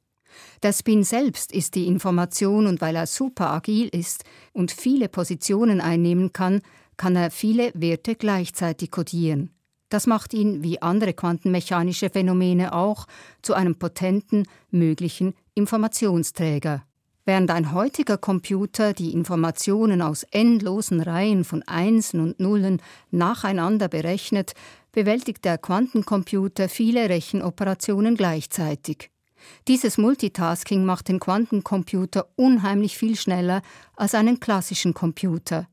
Der 0.62 0.72
Spin 0.72 1.04
selbst 1.04 1.52
ist 1.52 1.74
die 1.74 1.86
Information 1.86 2.66
und 2.66 2.80
weil 2.80 2.96
er 2.96 3.06
super 3.06 3.50
agil 3.50 3.88
ist 3.88 4.24
und 4.52 4.72
viele 4.72 5.08
Positionen 5.08 5.80
einnehmen 5.80 6.32
kann, 6.32 6.62
kann 6.96 7.16
er 7.16 7.30
viele 7.30 7.70
Werte 7.74 8.14
gleichzeitig 8.14 8.90
kodieren. 8.90 9.50
Das 9.88 10.06
macht 10.06 10.34
ihn, 10.34 10.62
wie 10.62 10.82
andere 10.82 11.12
quantenmechanische 11.12 12.10
Phänomene 12.10 12.72
auch, 12.72 13.06
zu 13.42 13.54
einem 13.54 13.76
potenten, 13.76 14.46
möglichen 14.70 15.34
Informationsträger. 15.54 16.82
Während 17.24 17.50
ein 17.50 17.72
heutiger 17.72 18.18
Computer 18.18 18.92
die 18.92 19.12
Informationen 19.12 20.00
aus 20.00 20.22
endlosen 20.30 21.00
Reihen 21.00 21.44
von 21.44 21.62
Einsen 21.64 22.20
und 22.20 22.38
Nullen 22.38 22.80
nacheinander 23.10 23.88
berechnet, 23.88 24.52
bewältigt 24.92 25.44
der 25.44 25.58
Quantencomputer 25.58 26.68
viele 26.68 27.08
Rechenoperationen 27.08 28.16
gleichzeitig. 28.16 29.10
Dieses 29.68 29.98
Multitasking 29.98 30.84
macht 30.84 31.08
den 31.08 31.20
Quantencomputer 31.20 32.28
unheimlich 32.36 32.96
viel 32.96 33.16
schneller 33.16 33.62
als 33.96 34.14
einen 34.14 34.40
klassischen 34.40 34.94
Computer. 34.94 35.66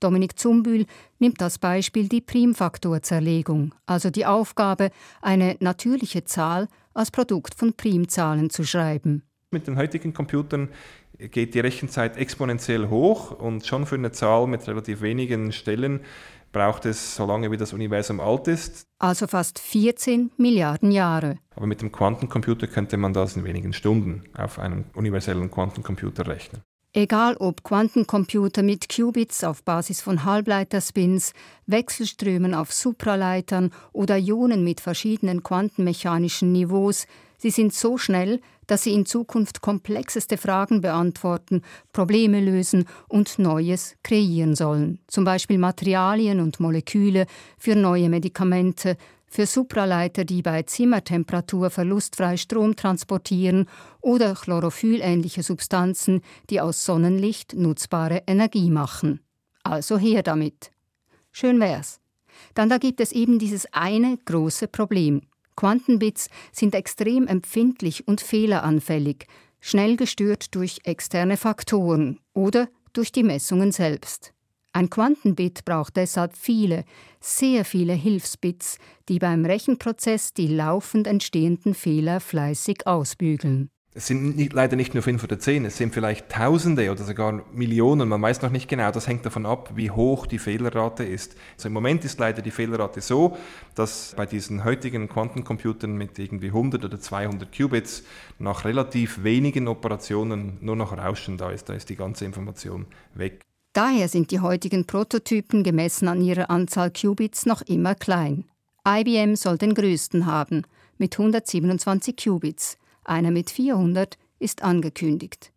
Dominik 0.00 0.38
Zumbühl 0.38 0.86
nimmt 1.18 1.42
als 1.42 1.58
Beispiel 1.58 2.08
die 2.08 2.20
Primfaktorzerlegung, 2.20 3.74
also 3.86 4.10
die 4.10 4.26
Aufgabe, 4.26 4.90
eine 5.22 5.56
natürliche 5.60 6.24
Zahl 6.24 6.68
als 6.94 7.10
Produkt 7.10 7.54
von 7.54 7.74
Primzahlen 7.74 8.50
zu 8.50 8.64
schreiben. 8.64 9.22
Mit 9.50 9.66
den 9.66 9.76
heutigen 9.76 10.12
Computern 10.12 10.68
geht 11.18 11.54
die 11.54 11.60
Rechenzeit 11.60 12.16
exponentiell 12.16 12.88
hoch 12.88 13.30
und 13.30 13.64
schon 13.64 13.86
für 13.86 13.94
eine 13.94 14.12
Zahl 14.12 14.46
mit 14.46 14.66
relativ 14.66 15.00
wenigen 15.00 15.52
Stellen 15.52 16.00
braucht 16.52 16.86
es 16.86 17.16
so 17.16 17.26
lange, 17.26 17.50
wie 17.50 17.56
das 17.56 17.72
Universum 17.72 18.18
alt 18.18 18.48
ist. 18.48 18.86
Also 18.98 19.26
fast 19.26 19.58
14 19.58 20.30
Milliarden 20.38 20.90
Jahre. 20.90 21.38
Aber 21.54 21.66
mit 21.66 21.82
dem 21.82 21.92
Quantencomputer 21.92 22.66
könnte 22.66 22.96
man 22.96 23.12
das 23.12 23.36
in 23.36 23.44
wenigen 23.44 23.72
Stunden 23.72 24.24
auf 24.34 24.58
einem 24.58 24.86
universellen 24.94 25.50
Quantencomputer 25.50 26.26
rechnen. 26.26 26.62
Egal 26.96 27.36
ob 27.40 27.62
Quantencomputer 27.62 28.62
mit 28.62 28.88
Qubits 28.88 29.44
auf 29.44 29.62
Basis 29.62 30.00
von 30.00 30.24
Halbleiterspins, 30.24 31.34
Wechselströmen 31.66 32.54
auf 32.54 32.72
Supraleitern 32.72 33.70
oder 33.92 34.16
Ionen 34.16 34.64
mit 34.64 34.80
verschiedenen 34.80 35.42
quantenmechanischen 35.42 36.52
Niveaus, 36.52 37.06
sie 37.36 37.50
sind 37.50 37.74
so 37.74 37.98
schnell, 37.98 38.40
dass 38.66 38.84
sie 38.84 38.94
in 38.94 39.04
Zukunft 39.04 39.60
komplexeste 39.60 40.38
Fragen 40.38 40.80
beantworten, 40.80 41.60
Probleme 41.92 42.40
lösen 42.40 42.86
und 43.08 43.38
Neues 43.38 43.96
kreieren 44.02 44.54
sollen, 44.54 44.98
zum 45.06 45.24
Beispiel 45.24 45.58
Materialien 45.58 46.40
und 46.40 46.60
Moleküle 46.60 47.26
für 47.58 47.76
neue 47.76 48.08
Medikamente, 48.08 48.96
für 49.28 49.46
Supraleiter, 49.46 50.24
die 50.24 50.42
bei 50.42 50.62
Zimmertemperatur 50.62 51.70
verlustfrei 51.70 52.36
Strom 52.36 52.76
transportieren 52.76 53.66
oder 54.00 54.34
chlorophyllähnliche 54.34 55.42
Substanzen, 55.42 56.22
die 56.50 56.60
aus 56.60 56.84
Sonnenlicht 56.84 57.54
nutzbare 57.54 58.22
Energie 58.26 58.70
machen. 58.70 59.20
Also 59.62 59.98
her 59.98 60.22
damit. 60.22 60.70
Schön 61.32 61.60
wär's. 61.60 62.00
Dann 62.54 62.68
da 62.68 62.78
gibt 62.78 63.00
es 63.00 63.12
eben 63.12 63.38
dieses 63.38 63.66
eine 63.72 64.18
große 64.24 64.68
Problem. 64.68 65.22
Quantenbits 65.56 66.28
sind 66.52 66.74
extrem 66.74 67.26
empfindlich 67.26 68.06
und 68.06 68.20
fehleranfällig, 68.20 69.26
schnell 69.60 69.96
gestört 69.96 70.54
durch 70.54 70.80
externe 70.84 71.36
Faktoren 71.36 72.20
oder 72.34 72.68
durch 72.92 73.10
die 73.10 73.22
Messungen 73.22 73.72
selbst. 73.72 74.32
Ein 74.76 74.90
Quantenbit 74.90 75.64
braucht 75.64 75.96
deshalb 75.96 76.36
viele, 76.36 76.84
sehr 77.18 77.64
viele 77.64 77.94
Hilfsbits, 77.94 78.76
die 79.08 79.18
beim 79.18 79.46
Rechenprozess 79.46 80.34
die 80.34 80.48
laufend 80.48 81.06
entstehenden 81.06 81.72
Fehler 81.72 82.20
fleißig 82.20 82.86
ausbügeln. 82.86 83.70
Es 83.94 84.06
sind 84.06 84.36
nicht, 84.36 84.52
leider 84.52 84.76
nicht 84.76 84.92
nur 84.92 85.02
fünf 85.02 85.24
oder 85.24 85.38
zehn, 85.38 85.64
es 85.64 85.78
sind 85.78 85.94
vielleicht 85.94 86.28
Tausende 86.28 86.92
oder 86.92 87.04
sogar 87.04 87.42
Millionen. 87.54 88.06
Man 88.10 88.20
weiß 88.20 88.42
noch 88.42 88.50
nicht 88.50 88.68
genau. 88.68 88.90
Das 88.90 89.08
hängt 89.08 89.24
davon 89.24 89.46
ab, 89.46 89.70
wie 89.74 89.90
hoch 89.90 90.26
die 90.26 90.38
Fehlerrate 90.38 91.04
ist. 91.04 91.36
Also 91.54 91.68
im 91.68 91.72
Moment 91.72 92.04
ist 92.04 92.20
leider 92.20 92.42
die 92.42 92.50
Fehlerrate 92.50 93.00
so, 93.00 93.38
dass 93.76 94.12
bei 94.14 94.26
diesen 94.26 94.62
heutigen 94.64 95.08
Quantencomputern 95.08 95.96
mit 95.96 96.18
irgendwie 96.18 96.48
100 96.48 96.84
oder 96.84 97.00
200 97.00 97.50
Qubits 97.50 98.04
nach 98.38 98.66
relativ 98.66 99.24
wenigen 99.24 99.68
Operationen 99.68 100.58
nur 100.60 100.76
noch 100.76 100.94
Rauschen 100.94 101.38
da 101.38 101.50
ist. 101.50 101.70
Da 101.70 101.72
ist 101.72 101.88
die 101.88 101.96
ganze 101.96 102.26
Information 102.26 102.84
weg. 103.14 103.45
Daher 103.76 104.08
sind 104.08 104.30
die 104.30 104.40
heutigen 104.40 104.86
Prototypen 104.86 105.62
gemessen 105.62 106.08
an 106.08 106.22
ihrer 106.22 106.48
Anzahl 106.48 106.90
Qubits 106.90 107.44
noch 107.44 107.60
immer 107.60 107.94
klein. 107.94 108.46
IBM 108.88 109.36
soll 109.36 109.58
den 109.58 109.74
größten 109.74 110.24
haben, 110.24 110.62
mit 110.96 111.18
127 111.18 112.16
Qubits. 112.16 112.78
Einer 113.04 113.30
mit 113.30 113.50
400 113.50 114.16
ist 114.38 114.62
angekündigt. 114.62 115.52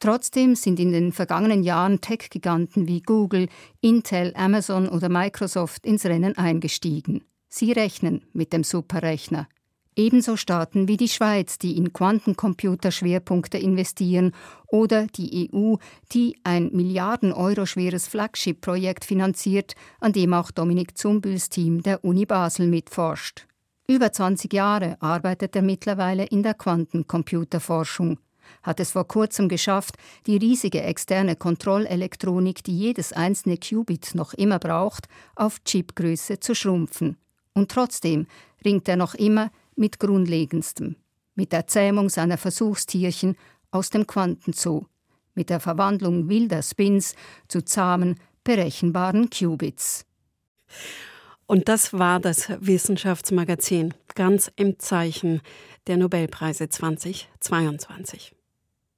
Trotzdem 0.00 0.54
sind 0.54 0.78
in 0.78 0.92
den 0.92 1.12
vergangenen 1.12 1.62
Jahren 1.62 2.02
Tech-Giganten 2.02 2.88
wie 2.88 3.00
Google, 3.00 3.48
Intel, 3.80 4.34
Amazon 4.36 4.86
oder 4.86 5.08
Microsoft 5.08 5.86
ins 5.86 6.04
Rennen 6.04 6.36
eingestiegen. 6.36 7.24
Sie 7.48 7.72
rechnen 7.72 8.26
mit 8.34 8.52
dem 8.52 8.64
Superrechner. 8.64 9.48
Ebenso 9.98 10.36
Staaten 10.36 10.88
wie 10.88 10.98
die 10.98 11.08
Schweiz, 11.08 11.56
die 11.56 11.78
in 11.78 11.94
Quantencomputer-Schwerpunkte 11.94 13.56
investieren, 13.56 14.32
oder 14.66 15.06
die 15.06 15.50
EU, 15.50 15.76
die 16.12 16.36
ein 16.44 16.70
Milliarden 16.72 17.32
Euro 17.32 17.64
schweres 17.64 18.06
Flagship-Projekt 18.06 19.06
finanziert, 19.06 19.74
an 19.98 20.12
dem 20.12 20.34
auch 20.34 20.50
Dominik 20.50 20.98
Zumbüls 20.98 21.48
Team 21.48 21.82
der 21.82 22.04
Uni 22.04 22.26
Basel 22.26 22.66
mitforscht. 22.66 23.46
Über 23.88 24.12
20 24.12 24.52
Jahre 24.52 25.00
arbeitet 25.00 25.56
er 25.56 25.62
mittlerweile 25.62 26.26
in 26.26 26.42
der 26.42 26.54
Quantencomputerforschung, 26.54 28.18
hat 28.62 28.80
es 28.80 28.90
vor 28.90 29.08
kurzem 29.08 29.48
geschafft, 29.48 29.96
die 30.26 30.36
riesige 30.36 30.82
externe 30.82 31.36
Kontrollelektronik, 31.36 32.62
die 32.64 32.76
jedes 32.76 33.14
einzelne 33.14 33.56
Qubit 33.56 34.14
noch 34.14 34.34
immer 34.34 34.58
braucht, 34.58 35.08
auf 35.36 35.64
Chipgröße 35.64 36.38
zu 36.38 36.54
schrumpfen. 36.54 37.16
Und 37.54 37.70
trotzdem 37.70 38.26
ringt 38.62 38.88
er 38.88 38.96
noch 38.96 39.14
immer 39.14 39.50
mit 39.76 40.00
Grundlegendstem, 40.00 40.96
mit 41.34 41.52
der 41.52 41.66
Zähmung 41.66 42.08
seiner 42.08 42.38
Versuchstierchen 42.38 43.36
aus 43.70 43.90
dem 43.90 44.06
Quantenzoo, 44.06 44.86
mit 45.34 45.50
der 45.50 45.60
Verwandlung 45.60 46.28
wilder 46.28 46.62
Spins 46.62 47.14
zu 47.48 47.62
zahmen, 47.62 48.18
berechenbaren 48.42 49.30
Qubits. 49.30 50.06
Und 51.46 51.68
das 51.68 51.92
war 51.92 52.18
das 52.18 52.48
Wissenschaftsmagazin, 52.60 53.94
ganz 54.14 54.50
im 54.56 54.78
Zeichen 54.78 55.40
der 55.86 55.96
Nobelpreise 55.96 56.68
2022. 56.68 58.34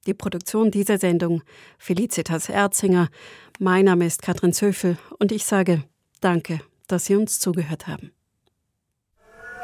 Die 0.07 0.13
Produktion 0.13 0.71
dieser 0.71 0.97
Sendung 0.97 1.43
Felicitas 1.77 2.49
Erzinger. 2.49 3.09
Mein 3.59 3.85
Name 3.85 4.07
ist 4.07 4.21
Katrin 4.21 4.53
Zöfel 4.53 4.97
und 5.19 5.31
ich 5.31 5.45
sage 5.45 5.83
Danke, 6.21 6.61
dass 6.87 7.05
Sie 7.05 7.15
uns 7.15 7.39
zugehört 7.39 7.87
haben. 7.87 8.11